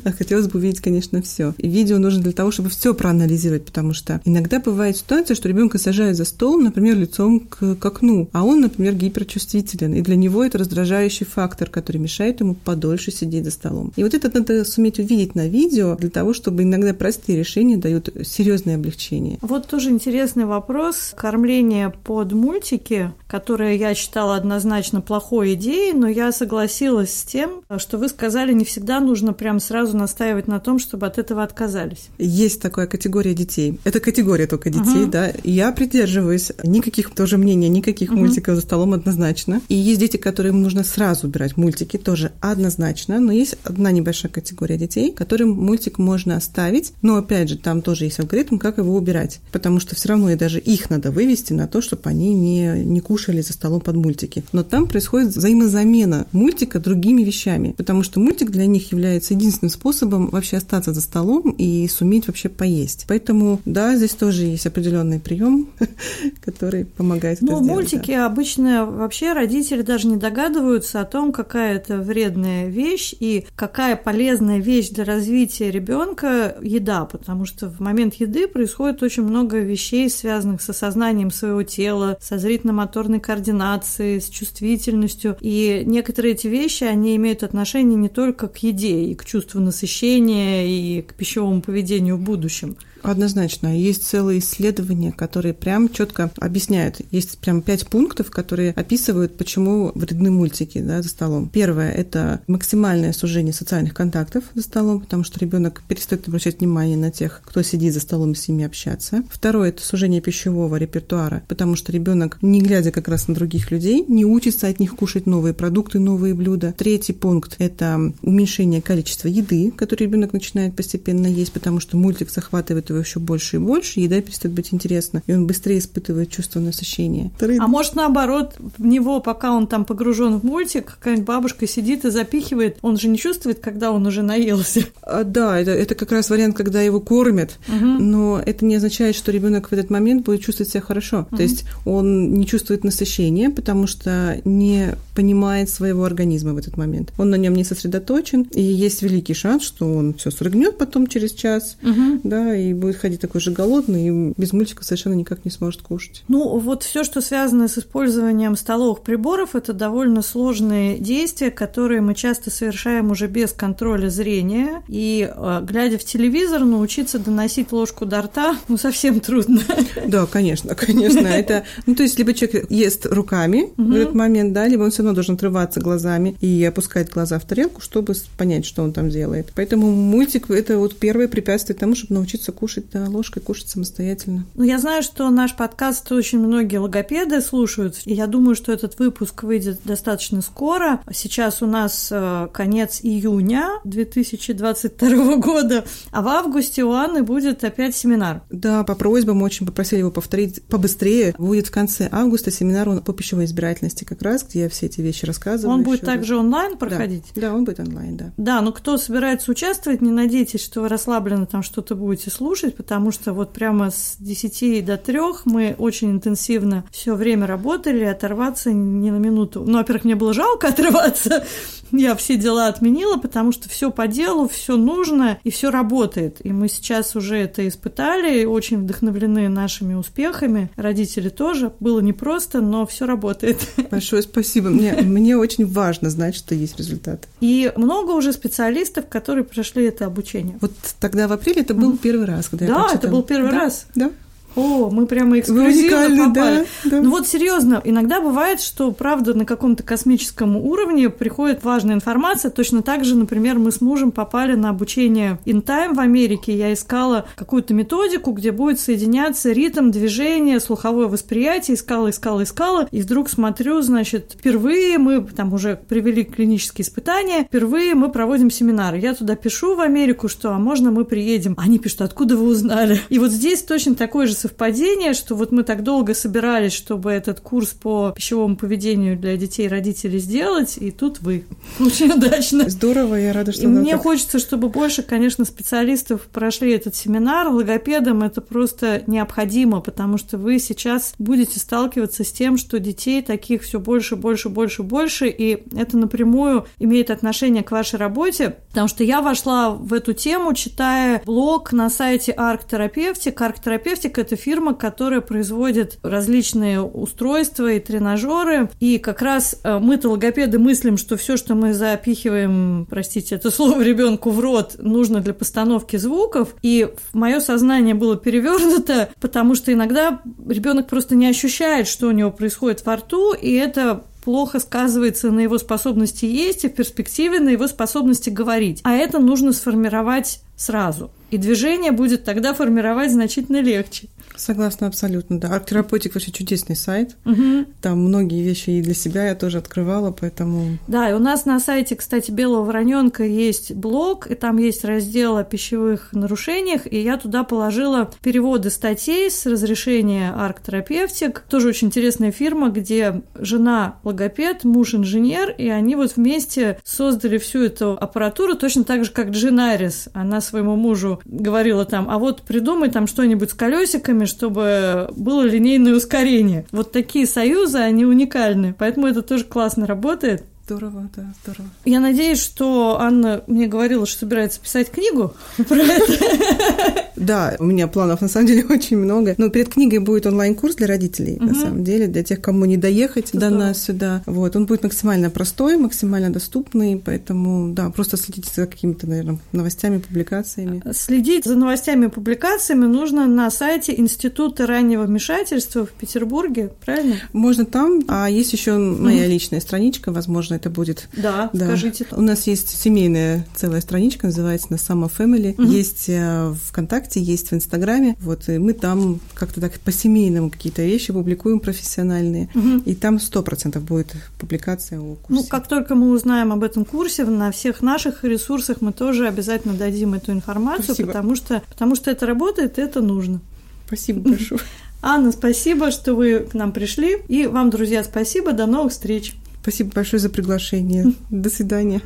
А 0.04 0.12
хотелось 0.12 0.48
бы 0.48 0.60
увидеть, 0.60 0.82
конечно, 0.82 1.22
все. 1.22 1.54
И 1.58 1.68
видео 1.68 1.98
нужно 1.98 2.22
для 2.22 2.32
того, 2.32 2.52
чтобы 2.52 2.70
все 2.70 2.94
проанализировать, 2.94 3.66
потому 3.66 3.94
что 3.94 4.22
иногда 4.26 4.60
бывает 4.60 4.98
ситуация, 4.98 5.36
что 5.36 5.48
ребенка 5.48 5.78
сажают 5.78 6.18
за 6.18 6.26
стол, 6.26 6.60
например, 6.60 6.98
лицом 6.98 7.40
к, 7.40 7.76
к 7.76 7.86
окну, 7.86 8.30
а 8.34 8.44
он 8.44 8.55
он, 8.56 8.62
например, 8.62 8.96
гиперчувствителен, 8.96 9.94
и 9.94 10.02
для 10.02 10.16
него 10.16 10.44
это 10.44 10.58
раздражающий 10.58 11.26
фактор, 11.26 11.70
который 11.70 11.98
мешает 11.98 12.40
ему 12.40 12.56
подольше 12.56 13.12
сидеть 13.12 13.46
за 13.46 13.52
столом. 13.52 13.92
И 13.96 14.04
вот 14.04 14.14
это 14.14 14.32
надо 14.34 14.66
суметь 14.66 15.00
увидеть 15.00 15.36
на 15.36 15.48
видео 15.48 15.96
для 15.96 16.10
того, 16.10 16.34
чтобы 16.34 16.64
иногда 16.64 16.94
простые 16.94 17.38
решения 17.38 17.78
дают 17.78 18.10
серьезное 18.26 18.76
облегчение. 18.76 19.38
Вот 19.42 19.68
тоже 19.68 19.90
интересный 19.90 20.46
вопрос. 20.46 21.14
Кормление 21.16 21.94
под 22.04 22.32
мультики, 22.32 23.12
которое 23.28 23.76
я 23.76 23.94
считала 23.94 24.36
однозначно 24.36 25.02
плохой 25.02 25.54
идеей, 25.54 25.94
но 25.94 26.08
я 26.08 26.32
согласилась 26.32 27.14
с 27.14 27.24
тем, 27.24 27.62
что 27.78 27.98
вы 27.98 28.08
сказали, 28.08 28.54
не 28.54 28.66
всегда 28.66 29.00
нужно 29.00 29.34
прям 29.34 29.60
сразу 29.60 29.98
настаивать 29.98 30.48
на 30.48 30.60
том, 30.60 30.80
чтобы 30.80 31.06
от 31.08 31.18
этого 31.18 31.44
отказались. 31.44 32.10
Есть 32.18 32.62
такая 32.62 32.88
категория 32.88 33.34
детей. 33.34 33.80
Это 33.84 34.00
категория 34.00 34.48
только 34.48 34.70
детей, 34.70 35.06
uh-huh. 35.06 35.10
да. 35.10 35.34
Я 35.44 35.72
придерживаюсь 35.72 36.52
никаких 36.64 37.14
тоже 37.14 37.38
мнений, 37.38 37.70
никаких 37.70 38.12
uh-huh. 38.12 38.18
мультиков 38.18 38.45
за 38.54 38.62
столом 38.62 38.94
однозначно. 38.94 39.62
И 39.70 39.76
есть 39.76 40.00
дети, 40.00 40.18
которым 40.18 40.62
нужно 40.62 40.84
сразу 40.84 41.28
убирать 41.28 41.58
мультики, 41.58 41.98
тоже 41.98 42.34
однозначно. 42.42 43.20
Но 43.20 43.32
есть 43.32 43.56
одна 43.64 43.92
небольшая 43.92 44.32
категория 44.32 44.78
детей, 44.78 45.12
которым 45.12 45.52
мультик 45.52 45.98
можно 45.98 46.36
оставить, 46.36 46.94
но 47.02 47.16
опять 47.16 47.50
же 47.50 47.58
там 47.58 47.82
тоже 47.82 48.06
есть 48.06 48.20
алгоритм, 48.20 48.58
как 48.58 48.78
его 48.78 48.96
убирать, 48.96 49.40
потому 49.52 49.80
что 49.80 49.96
все 49.96 50.10
равно 50.10 50.30
и 50.30 50.36
даже 50.36 50.60
их 50.60 50.90
надо 50.90 51.12
вывести 51.12 51.54
на 51.54 51.68
то, 51.68 51.82
чтобы 51.82 52.10
они 52.10 52.34
не 52.34 52.84
не 52.84 53.00
кушали 53.00 53.42
за 53.42 53.54
столом 53.54 53.82
под 53.82 53.96
мультики. 53.96 54.44
Но 54.52 54.64
там 54.64 54.88
происходит 54.88 55.36
взаимозамена 55.36 56.28
мультика 56.32 56.80
другими 56.80 57.24
вещами, 57.24 57.74
потому 57.78 58.04
что 58.04 58.20
мультик 58.20 58.52
для 58.52 58.66
них 58.66 58.92
является 58.92 59.34
единственным 59.34 59.72
способом 59.72 60.30
вообще 60.30 60.58
остаться 60.58 60.94
за 60.94 61.02
столом 61.02 61.52
и 61.58 61.88
суметь 61.88 62.28
вообще 62.28 62.50
поесть. 62.50 63.06
Поэтому, 63.08 63.62
да, 63.66 63.96
здесь 63.96 64.12
тоже 64.12 64.44
есть 64.44 64.66
определенный 64.66 65.20
прием, 65.20 65.70
который 66.44 66.86
помогает 66.86 67.42
ну, 67.42 67.48
это 67.48 67.56
сделать. 67.56 67.68
Ну, 67.68 67.74
мультики 67.74 68.12
да. 68.12 68.26
Обычно 68.36 68.86
вообще 68.86 69.32
родители 69.32 69.82
даже 69.82 70.08
не 70.08 70.18
догадываются 70.18 71.00
о 71.00 71.06
том, 71.06 71.32
какая 71.32 71.78
это 71.78 72.00
вредная 72.00 72.68
вещь 72.68 73.16
и 73.18 73.46
какая 73.56 73.96
полезная 73.96 74.60
вещь 74.60 74.90
для 74.90 75.06
развития 75.06 75.72
ребенка 75.72 76.58
еда, 76.62 77.06
потому 77.06 77.46
что 77.46 77.70
в 77.70 77.80
момент 77.80 78.16
еды 78.16 78.50
происходит 78.50 79.02
очень 79.04 79.24
много 79.24 79.60
вещей, 79.60 80.10
связанных 80.10 80.62
с 80.62 80.70
осознанием 80.70 81.32
своего 81.32 81.64
тела, 81.64 82.18
со 82.20 82.38
зрительно-моторной 82.38 83.22
координацией, 83.22 84.20
с 84.20 84.28
чувствительностью. 84.28 85.38
И 85.40 85.84
некоторые 85.86 86.34
эти 86.34 86.48
вещи, 86.48 86.84
они 86.84 87.16
имеют 87.16 87.42
отношение 87.42 87.96
не 87.96 88.10
только 88.10 88.50
к 88.50 88.58
еде, 88.58 89.06
и 89.06 89.16
к 89.16 89.24
чувству 89.24 89.62
насыщения, 89.62 90.68
и 90.68 91.02
к 91.04 91.14
пищевому 91.14 91.62
поведению 91.62 92.18
в 92.18 92.22
будущем. 92.22 92.76
Однозначно. 93.06 93.78
Есть 93.78 94.06
целые 94.06 94.40
исследования, 94.40 95.12
которые 95.12 95.54
прям 95.54 95.90
четко 95.90 96.32
объясняют. 96.40 97.02
Есть 97.12 97.38
прям 97.38 97.62
пять 97.62 97.88
пунктов, 97.88 98.32
которые 98.32 98.72
описывают, 98.72 99.38
почему 99.38 99.92
вредны 99.96 100.32
мультики 100.32 100.80
да, 100.82 101.02
за 101.02 101.10
столом. 101.10 101.50
Первое– 101.50 101.92
это 101.92 102.42
максимальное 102.48 103.14
сужение 103.14 103.54
социальных 103.54 103.94
контактов 103.94 104.44
за 104.56 104.64
столом, 104.64 105.02
потому 105.02 105.24
что 105.24 105.40
ребенок 105.40 105.84
перестает 105.88 106.28
обращать 106.28 106.60
внимание 106.60 106.98
на 106.98 107.12
тех, 107.12 107.42
кто 107.46 107.62
сидит 107.62 107.94
за 107.94 108.00
столом 108.00 108.32
и 108.32 108.36
с 108.36 108.48
ними 108.48 108.66
общаться. 108.66 109.24
Второе– 109.30 109.70
это 109.76 109.86
сужение 109.86 110.22
пищевого 110.22 110.76
репертуара, 110.78 111.44
потому 111.48 111.76
что 111.76 111.92
ребенок, 111.92 112.38
не 112.42 112.62
глядя 112.62 112.92
как 112.92 113.08
раз 113.08 113.28
на 113.28 113.36
других 113.36 113.72
людей, 113.72 114.04
не 114.08 114.26
учится 114.26 114.68
от 114.68 114.80
них 114.80 114.96
кушать 114.96 115.26
новые 115.26 115.54
продукты, 115.54 116.00
новые 116.00 116.34
блюда. 116.34 116.74
Третий 116.78 117.14
пункт– 117.14 117.56
это 117.60 118.14
уменьшение 118.22 118.82
количества 118.82 119.28
еды, 119.28 119.72
которую 119.72 120.10
ребенок 120.10 120.34
начинает 120.34 120.76
постепенно 120.76 121.28
есть, 121.28 121.52
потому 121.52 121.80
что 121.80 121.98
мультик 121.98 122.32
захватывает 122.32 122.90
его 122.96 123.04
еще 123.04 123.20
больше 123.20 123.58
и 123.58 123.60
больше, 123.60 124.00
еда 124.00 124.22
перестает 124.22 124.56
быть 124.56 124.74
интересна, 124.74 125.22
и 125.28 125.34
он 125.34 125.48
быстрее 125.48 125.80
испытывает 125.80 126.30
чувство 126.30 126.60
насыщения. 126.60 127.32
Вторые... 127.36 127.60
А 127.60 127.68
может 127.68 127.96
наоборот, 127.96 128.56
в 128.78 128.86
него, 128.86 129.20
пока 129.20 129.52
он 129.52 129.68
там 129.68 129.86
погружен 129.86 130.40
в 130.40 130.44
мультик, 130.44 130.98
какая-нибудь 130.98 131.26
бабушка 131.26 131.68
сидит 131.68 132.06
и 132.06 132.10
запихивает, 132.10 132.78
он 132.82 132.98
же 132.98 133.08
не 133.08 133.18
чувствует, 133.18 133.60
когда 133.60 133.92
он 133.92 134.06
уже 134.06 134.22
наелся. 134.22 134.82
А, 135.02 135.24
да, 135.24 135.60
это, 135.60 135.72
это 135.72 135.96
как 135.96 136.12
раз 136.12 136.30
вариант, 136.30 136.56
когда 136.56 136.82
его 136.82 137.00
кормят, 137.00 137.58
угу. 137.68 137.86
но 137.86 138.42
это 138.44 138.66
не 138.66 138.76
означает, 138.76 139.16
что 139.16 139.32
ребенок 139.32 139.70
в 139.70 139.74
этот 139.74 139.90
момент 139.90 140.26
будет 140.26 140.42
чувствовать 140.42 140.72
себя 140.72 140.82
хорошо. 140.82 141.28
Угу. 141.30 141.38
То 141.38 141.44
есть 141.44 141.66
он 141.86 142.34
не 142.34 142.46
чувствует 142.46 142.84
насыщения, 142.84 143.50
потому 143.50 143.88
что 143.88 144.42
не 144.46 144.96
понимает 145.16 145.70
своего 145.70 146.04
организма 146.04 146.54
в 146.54 146.58
этот 146.58 146.78
момент. 146.78 147.14
Он 147.18 147.30
на 147.30 147.36
нем 147.36 147.56
не 147.56 147.64
сосредоточен, 147.64 148.44
и 148.54 148.62
есть 148.62 149.02
великий 149.02 149.34
шанс, 149.34 149.64
что 149.64 149.94
он 149.94 150.14
все 150.14 150.32
срыгнет 150.32 150.78
потом 150.78 151.08
через 151.08 151.32
час, 151.32 151.78
угу. 151.82 152.20
да, 152.24 152.56
и 152.56 152.74
будет 152.86 152.98
ходить 152.98 153.22
такой 153.22 153.42
же 153.42 153.52
голодный 153.52 154.08
и 154.08 154.34
без 154.38 154.54
мультика 154.54 154.84
совершенно 154.84 155.14
никак 155.14 155.46
не 155.46 155.52
сможет 155.52 155.82
кушать. 155.82 156.24
Ну, 156.28 156.58
вот 156.60 156.84
все, 156.84 157.04
что 157.04 157.22
связано 157.22 157.68
с 157.68 157.78
использованием 157.78 158.56
столовых 158.56 159.02
приборов, 159.02 159.56
это 159.56 159.74
довольно 159.74 160.22
сложные 160.22 160.98
действия, 161.00 161.52
которые 161.52 162.02
мы 162.02 162.16
часто 162.16 162.50
совершаем 162.50 163.12
уже 163.12 163.28
без 163.28 163.52
контроля 163.52 164.10
зрения. 164.10 164.84
И, 164.88 165.30
э, 165.34 165.62
глядя 165.64 165.98
в 165.98 166.04
телевизор, 166.04 166.64
научиться 166.66 167.20
доносить 167.20 167.72
ложку 167.72 168.06
до 168.06 168.22
рта, 168.22 168.58
ну, 168.68 168.78
совсем 168.78 169.20
трудно. 169.20 169.62
Да, 170.08 170.26
конечно, 170.26 170.76
конечно. 170.76 171.20
Это, 171.28 171.64
ну, 171.86 171.96
то 171.96 172.04
есть, 172.04 172.18
либо 172.18 172.34
человек 172.34 172.70
ест 172.70 173.06
руками 173.06 173.74
в 173.78 173.94
этот 173.94 174.14
момент, 174.14 174.54
да, 174.54 174.68
либо 174.68 174.84
он 174.84 174.92
все 174.92 175.04
равно 175.04 175.14
должен 175.14 175.36
отрываться 175.36 175.80
глазами 175.80 176.36
и 176.42 176.64
опускать 176.64 177.10
глаза 177.10 177.40
в 177.40 177.46
тарелку, 177.46 177.82
чтобы 177.82 178.14
понять, 178.38 178.66
что 178.66 178.84
он 178.84 178.94
там 178.94 179.10
делает. 179.10 179.52
Поэтому 179.56 179.92
мультик– 179.92 180.50
это 180.50 180.78
вот 180.78 180.96
первое 180.98 181.28
препятствие 181.28 181.78
тому, 181.78 181.96
чтобы 181.96 182.16
научиться 182.16 182.52
кушать 182.52 182.65
кушать 182.66 182.90
да, 182.92 183.08
ложкой, 183.08 183.42
кушать 183.42 183.70
самостоятельно. 183.70 184.44
Ну, 184.56 184.64
я 184.64 184.80
знаю, 184.80 185.04
что 185.04 185.30
наш 185.30 185.56
подкаст 185.56 186.12
очень 186.12 186.40
многие 186.40 186.78
логопеды 186.78 187.40
слушают, 187.42 188.02
и 188.06 188.16
я 188.16 188.26
думаю, 188.26 188.56
что 188.56 188.72
этот 188.72 188.98
выпуск 188.98 189.44
выйдет 189.44 189.82
достаточно 189.84 190.42
скоро. 190.42 191.00
Сейчас 191.14 191.62
у 191.62 191.68
нас 191.68 192.10
э, 192.12 192.48
конец 192.52 193.02
июня 193.04 193.70
2022 193.84 195.36
года, 195.38 195.86
а 196.10 196.24
в 196.24 196.28
августе 196.28 196.84
у 196.84 196.94
Анны 196.94 197.22
будет 197.22 197.64
опять 197.64 197.96
семинар. 197.96 198.42
Да, 198.50 198.84
по 198.84 198.96
просьбам 198.96 199.44
очень 199.44 199.68
попросили 199.68 200.00
его 200.00 200.10
повторить 200.10 200.64
побыстрее. 200.64 201.36
Будет 201.38 201.68
в 201.68 201.72
конце 201.72 202.10
августа 202.12 202.50
семинар 202.50 203.00
по 203.02 203.14
пищевой 203.14 203.46
избирательности 203.46 204.06
как 204.06 204.24
раз, 204.24 204.44
где 204.44 204.62
я 204.62 204.70
все 204.70 204.88
эти 204.88 205.02
вещи 205.02 205.26
рассказываю. 205.26 205.76
Он 205.76 205.84
будет 205.84 206.02
также 206.02 206.36
онлайн 206.36 206.80
проходить? 206.80 207.26
Да. 207.36 207.42
да, 207.42 207.54
он 207.54 207.64
будет 207.64 207.80
онлайн, 207.80 208.18
да. 208.18 208.34
Да, 208.38 208.62
но 208.62 208.72
кто 208.72 208.98
собирается 208.98 209.52
участвовать, 209.52 210.02
не 210.02 210.10
надейтесь, 210.10 210.64
что 210.64 210.82
вы 210.82 210.90
расслабленно 210.90 211.46
там 211.46 211.62
что-то 211.62 211.94
будете 211.94 212.32
слушать, 212.32 212.55
потому 212.64 213.12
что 213.12 213.34
вот 213.34 213.54
прямо 213.54 213.92
с 213.92 214.16
10 214.20 214.86
до 214.86 214.98
3 214.98 215.20
мы 215.46 215.76
очень 215.78 216.12
интенсивно 216.12 216.86
все 216.92 217.16
время 217.16 217.48
работали, 217.48 218.04
оторваться 218.04 218.72
ни 218.72 219.10
на 219.10 219.18
минуту. 219.18 219.64
Ну, 219.66 219.78
во-первых, 219.78 220.06
мне 220.06 220.16
было 220.16 220.34
жалко 220.34 220.68
отрываться, 220.70 221.46
я 221.92 222.16
все 222.16 222.36
дела 222.38 222.68
отменила, 222.68 223.18
потому 223.18 223.52
что 223.52 223.70
все 223.70 223.92
по 223.92 224.08
делу, 224.08 224.48
все 224.48 224.76
нужно 224.76 225.40
и 225.44 225.52
все 225.52 225.72
работает. 225.72 226.46
И 226.46 226.52
мы 226.52 226.68
сейчас 226.68 227.16
уже 227.16 227.38
это 227.38 227.68
испытали, 227.68 228.46
очень 228.46 228.84
вдохновлены 228.84 229.50
нашими 229.50 229.94
успехами. 229.94 230.70
Родители 230.76 231.30
тоже. 231.30 231.72
Было 231.80 232.00
непросто, 232.00 232.62
но 232.62 232.86
все 232.86 233.06
работает. 233.06 233.70
Большое 233.92 234.22
спасибо. 234.22 234.70
Мне, 234.70 234.94
мне 234.94 235.38
очень 235.38 235.66
важно 235.66 236.10
знать, 236.10 236.36
что 236.36 236.56
есть 236.56 236.78
результат. 236.78 237.28
И 237.40 237.72
много 237.76 238.12
уже 238.12 238.34
специалистов, 238.34 239.08
которые 239.08 239.44
прошли 239.44 239.86
это 239.86 240.06
обучение. 240.06 240.58
Вот 240.62 240.72
тогда 241.00 241.28
в 241.28 241.32
апреле 241.32 241.62
это 241.62 241.74
был 241.74 241.98
первый 241.98 242.26
раз, 242.26 242.45
когда 242.50 242.68
да, 242.68 242.74
я 242.74 242.88
Да, 242.88 242.94
это 242.96 243.08
был 243.08 243.24
первый 243.24 243.52
да, 243.52 243.60
раз. 243.60 243.88
Да. 243.96 244.12
О, 244.56 244.90
мы 244.90 245.06
прямо 245.06 245.40
эксклюзивно 245.40 246.28
попали. 246.28 246.68
Да, 246.84 246.90
да. 246.90 247.02
Ну 247.02 247.10
вот 247.10 247.28
серьезно, 247.28 247.82
иногда 247.84 248.22
бывает, 248.22 248.62
что 248.62 248.92
правда 248.92 249.34
на 249.34 249.46
каком-то 249.46 249.84
космическом 249.84 250.56
уровне 250.56 251.10
приходит 251.10 251.64
важная 251.64 251.96
информация. 251.96 252.52
Точно 252.52 252.82
так 252.82 253.04
же, 253.04 253.16
например, 253.16 253.60
мы 253.60 253.72
с 253.72 253.82
мужем 253.82 254.12
попали 254.12 254.56
на 254.56 254.70
обучение 254.70 255.40
InTime 255.46 255.94
в 255.94 256.00
Америке. 256.00 256.56
Я 256.56 256.74
искала 256.74 257.26
какую-то 257.36 257.74
методику, 257.74 258.32
где 258.32 258.52
будет 258.52 258.80
соединяться 258.80 259.52
ритм, 259.52 259.92
движение, 259.92 260.60
слуховое 260.60 261.08
восприятие. 261.08 261.76
Искала, 261.76 262.10
искала, 262.10 262.44
искала. 262.44 262.88
И 262.92 263.02
вдруг 263.02 263.30
смотрю, 263.30 263.82
значит, 263.82 264.36
впервые 264.40 264.98
мы 264.98 265.22
там 265.22 265.54
уже 265.54 265.76
привели 265.76 266.24
клинические 266.24 266.84
испытания, 266.84 267.44
впервые 267.44 267.96
мы 267.96 268.10
проводим 268.10 268.50
семинары. 268.50 269.00
Я 269.00 269.14
туда 269.14 269.36
пишу 269.36 269.76
в 269.76 269.82
Америку, 269.82 270.28
что 270.28 270.52
а 270.52 270.60
можно 270.60 270.92
мы 270.92 271.06
приедем. 271.06 271.56
Они 271.58 271.80
пишут, 271.80 272.02
откуда 272.02 272.38
вы 272.38 272.48
узнали? 272.48 273.00
И 273.10 273.20
вот 273.20 273.32
здесь 273.32 273.62
точно 273.62 273.96
такой 273.96 274.28
же 274.28 274.36
совпадение, 274.46 275.14
что 275.14 275.34
вот 275.36 275.52
мы 275.52 275.64
так 275.64 275.82
долго 275.82 276.14
собирались, 276.14 276.74
чтобы 276.74 277.12
этот 277.12 277.40
курс 277.40 277.70
по 277.70 278.12
пищевому 278.16 278.56
поведению 278.56 279.18
для 279.18 279.36
детей 279.38 279.66
и 279.66 279.70
родителей 279.70 280.20
сделать, 280.20 280.78
и 280.78 280.92
тут 280.92 281.20
вы. 281.22 281.46
Очень 281.80 282.12
удачно. 282.12 282.70
Здорово, 282.70 283.16
я 283.16 283.34
рада, 283.34 283.52
что 283.52 283.64
И 283.64 283.68
мне 283.68 283.94
так... 283.94 284.04
хочется, 284.04 284.38
чтобы 284.38 284.70
больше, 284.70 285.02
конечно, 285.02 285.46
специалистов 285.46 286.28
прошли 286.32 286.74
этот 286.74 286.96
семинар. 286.96 287.48
Логопедам 287.48 288.22
это 288.22 288.42
просто 288.42 289.02
необходимо, 289.08 289.82
потому 289.82 290.20
что 290.20 290.38
вы 290.38 290.60
сейчас 290.60 291.16
будете 291.18 291.60
сталкиваться 291.60 292.24
с 292.24 292.32
тем, 292.32 292.58
что 292.58 292.80
детей 292.80 293.24
таких 293.24 293.64
все 293.64 293.80
больше, 293.80 294.16
больше, 294.16 294.50
больше, 294.50 294.84
больше, 294.84 295.28
и 295.28 295.64
это 295.76 295.98
напрямую 295.98 296.68
имеет 296.78 297.10
отношение 297.10 297.64
к 297.64 297.72
вашей 297.72 297.98
работе, 297.98 298.58
потому 298.70 298.88
что 298.88 299.04
я 299.04 299.22
вошла 299.22 299.72
в 299.72 299.92
эту 299.92 300.14
тему, 300.14 300.54
читая 300.54 301.24
блог 301.26 301.72
на 301.74 301.90
сайте 301.90 302.32
Арк-терапевтик. 302.32 303.42
Арк-терапевтик– 303.42 304.18
это 304.20 304.35
это 304.36 304.42
фирма, 304.42 304.74
которая 304.74 305.22
производит 305.22 305.98
различные 306.04 306.82
устройства 306.82 307.72
и 307.72 307.80
тренажеры. 307.80 308.70
И 308.80 308.98
как 308.98 309.22
раз 309.22 309.60
э, 309.64 309.80
мы-то 309.80 310.10
логопеды 310.10 310.60
мыслим, 310.60 310.98
что 310.98 311.18
все, 311.18 311.38
что 311.38 311.56
мы 311.56 311.74
запихиваем, 311.74 312.86
простите, 312.90 313.36
это 313.36 313.52
слово 313.52 313.82
ребенку 313.82 314.30
в 314.30 314.40
рот, 314.40 314.76
нужно 314.80 315.22
для 315.22 315.34
постановки 315.34 315.98
звуков. 315.98 316.56
И 316.62 316.90
мое 317.14 317.40
сознание 317.40 317.96
было 317.96 318.18
перевернуто, 318.18 319.10
потому 319.20 319.56
что 319.56 319.72
иногда 319.72 320.22
ребенок 320.48 320.88
просто 320.88 321.16
не 321.16 321.28
ощущает, 321.28 321.88
что 321.88 322.08
у 322.08 322.12
него 322.12 322.32
происходит 322.32 322.86
во 322.86 322.98
рту, 322.98 323.34
и 323.34 323.54
это 323.54 324.04
плохо 324.24 324.60
сказывается 324.60 325.30
на 325.30 325.42
его 325.42 325.60
способности 325.60 326.26
есть 326.26 326.66
и 326.66 326.68
в 326.68 326.74
перспективе 326.74 327.40
на 327.40 327.50
его 327.50 327.68
способности 327.68 328.32
говорить. 328.32 328.82
А 328.84 328.94
это 328.94 329.20
нужно 329.20 329.54
сформировать 329.54 330.42
сразу. 330.56 331.12
И 331.32 331.38
движение 331.38 331.92
будет 331.92 332.24
тогда 332.24 332.54
формировать 332.54 333.12
значительно 333.12 333.62
легче. 333.62 334.08
Согласна 334.36 334.88
абсолютно, 334.88 335.40
да. 335.40 335.50
Арт-терапевтик 335.50 336.16
вообще 336.16 336.32
чудесный 336.32 336.76
сайт. 336.76 337.16
Угу. 337.26 337.66
Там 337.82 338.00
многие 338.00 338.44
вещи 338.44 338.72
и 338.72 338.82
для 338.82 338.94
себя 338.94 339.28
я 339.28 339.36
тоже 339.36 339.58
открывала, 339.58 340.12
поэтому... 340.12 340.78
Да, 340.88 341.10
и 341.10 341.14
у 341.14 341.20
нас 341.20 341.46
на 341.46 341.60
сайте, 341.60 341.96
кстати, 341.96 342.32
Белого 342.32 342.66
Вороненка 342.66 343.24
есть 343.24 343.74
блог, 343.74 344.30
и 344.30 344.36
там 344.36 344.58
есть 344.58 344.84
раздел 344.84 345.38
о 345.38 345.44
пищевых 345.44 346.10
нарушениях, 346.12 346.82
и 346.92 347.00
я 347.00 347.18
туда 347.18 347.44
положила 347.44 348.12
переводы 348.22 348.70
статей 348.70 349.32
с 349.32 349.46
разрешения 349.46 350.32
арт-терапевтик. 350.32 351.46
Тоже 351.50 351.70
очень 351.70 351.88
интересная 351.88 352.32
фирма, 352.32 352.70
где 352.70 353.22
жена 353.36 354.00
логопед, 354.04 354.64
муж 354.64 354.96
инженер, 354.96 355.52
и 355.58 355.70
они 355.70 355.96
вот 355.96 356.16
вместе 356.18 356.80
создали 356.84 357.38
всю 357.38 357.64
эту 357.64 357.94
аппаратуру, 357.94 358.56
точно 358.56 358.84
так 358.84 359.06
же, 359.06 359.12
как 359.12 359.30
Джинарис. 359.30 360.10
Она 360.14 360.42
своему 360.42 360.76
мужу 360.76 361.15
говорила 361.26 361.86
там, 361.86 362.10
а 362.10 362.18
вот 362.18 362.42
придумай 362.42 362.90
там 362.90 363.08
что-нибудь 363.08 363.52
с 363.52 363.54
колесиками, 363.54 364.26
чтобы 364.26 365.10
было 365.16 365.44
линейное 365.44 365.96
ускорение. 365.96 366.66
Вот 366.72 366.92
такие 366.92 367.28
союзы, 367.28 367.80
они 367.80 368.06
уникальны, 368.06 368.76
поэтому 368.78 369.08
это 369.08 369.22
тоже 369.22 369.46
классно 369.46 369.86
работает. 369.86 370.44
Здорово, 370.66 371.08
да, 371.16 371.32
здорово. 371.44 371.70
Я 371.86 372.00
надеюсь, 372.00 372.42
что 372.42 373.00
Анна 373.00 373.44
мне 373.46 373.68
говорила, 373.68 374.08
что 374.08 374.22
собирается 374.22 374.60
писать 374.60 374.90
книгу 374.90 375.36
про 375.68 375.76
это. 375.76 377.12
Да, 377.26 377.56
у 377.60 377.66
меня 377.66 377.88
планов 377.88 378.22
на 378.22 378.28
самом 378.28 378.48
деле 378.48 378.66
очень 378.70 378.98
много. 378.98 379.36
Но 379.38 379.50
перед 379.50 379.70
книгой 379.70 380.00
будет 380.00 380.26
онлайн-курс 380.26 380.76
для 380.76 380.88
родителей, 380.88 381.38
на 381.40 381.54
самом 381.54 381.84
деле, 381.84 382.08
для 382.08 382.24
тех, 382.24 382.42
кому 382.42 382.66
не 382.66 382.78
доехать 382.78 383.32
до 383.34 383.50
нас 383.50 383.84
сюда. 383.84 384.24
Вот, 384.26 384.56
он 384.56 384.66
будет 384.66 384.84
максимально 384.84 385.30
простой, 385.30 385.78
максимально 385.78 386.32
доступный, 386.32 387.02
поэтому, 387.04 387.74
да, 387.74 387.90
просто 387.90 388.18
следите 388.18 388.50
за 388.54 388.68
какими-то, 388.68 389.08
наверное, 389.08 389.40
новостями, 389.52 390.00
публикациями. 390.00 390.82
Следить 390.94 391.46
за 391.46 391.56
новостями 391.56 392.06
и 392.06 392.10
публикациями 392.10 392.86
нужно 392.86 393.28
на 393.28 393.50
сайте 393.52 393.98
Института 393.98 394.68
раннего 394.68 395.04
вмешательства 395.04 395.86
в 395.86 395.92
Петербурге, 395.92 396.72
правильно? 396.86 397.16
Можно 397.34 397.66
там, 397.66 398.04
а 398.08 398.30
есть 398.30 398.54
еще 398.54 398.78
моя 398.78 399.28
личная 399.28 399.60
страничка, 399.60 400.12
возможно, 400.12 400.56
это 400.56 400.70
будет. 400.70 401.08
Да, 401.16 401.50
да. 401.54 401.66
скажите. 401.66 402.06
У 402.12 402.22
нас 402.22 402.48
есть 402.48 402.70
семейная 402.70 403.46
целая 403.56 403.82
страничка, 403.82 404.28
называется 404.28 404.68
на 404.70 404.76
Summer 404.76 405.12
Family. 405.16 405.54
Угу. 405.54 405.72
Есть 405.72 406.06
э, 406.08 406.50
в 406.50 406.72
ВКонтакте, 407.16 407.22
есть 407.22 407.52
в 407.52 407.54
Инстаграме. 407.54 408.16
Вот, 408.20 408.50
и 408.50 408.58
мы 408.58 408.74
там 408.74 409.20
как-то 409.34 409.62
так 409.62 409.80
по-семейному 409.80 410.50
какие-то 410.50 410.84
вещи 410.84 411.14
публикуем 411.14 411.60
профессиональные. 411.60 412.50
Угу. 412.56 412.84
И 412.86 412.96
там 412.96 413.20
сто 413.20 413.42
процентов 413.42 413.84
будет 413.84 414.14
публикация 414.38 415.00
о 415.00 415.16
курсе. 415.16 415.42
Ну, 415.42 415.44
как 415.44 415.68
только 415.68 415.96
мы 415.96 416.12
узнаем 416.12 416.52
об 416.52 416.64
этом 416.64 416.86
курсе, 416.86 417.26
на 417.26 417.52
всех 417.52 417.82
наших 417.82 418.24
ресурсах 418.24 418.82
мы 418.82 418.92
тоже 418.92 419.28
обязательно 419.28 419.74
дадим 419.74 420.14
эту 420.14 420.32
информацию, 420.32 420.96
потому 421.06 421.36
что, 421.36 421.62
потому 421.70 421.96
что 421.96 422.12
это 422.12 422.26
работает, 422.26 422.78
и 422.78 422.82
это 422.82 423.02
нужно. 423.02 423.40
Спасибо 423.88 424.30
большое. 424.30 424.62
Анна, 425.02 425.32
спасибо, 425.32 425.92
что 425.92 426.16
вы 426.16 426.40
к 426.40 426.54
нам 426.54 426.72
пришли. 426.72 427.18
И 427.28 427.46
вам, 427.46 427.70
друзья, 427.70 428.04
спасибо. 428.04 428.54
До 428.54 428.66
новых 428.66 428.92
встреч. 428.92 429.36
Спасибо 429.62 429.92
большое 429.94 430.20
за 430.20 430.30
приглашение. 430.30 431.14
До 431.30 431.50
свидания. 431.50 432.02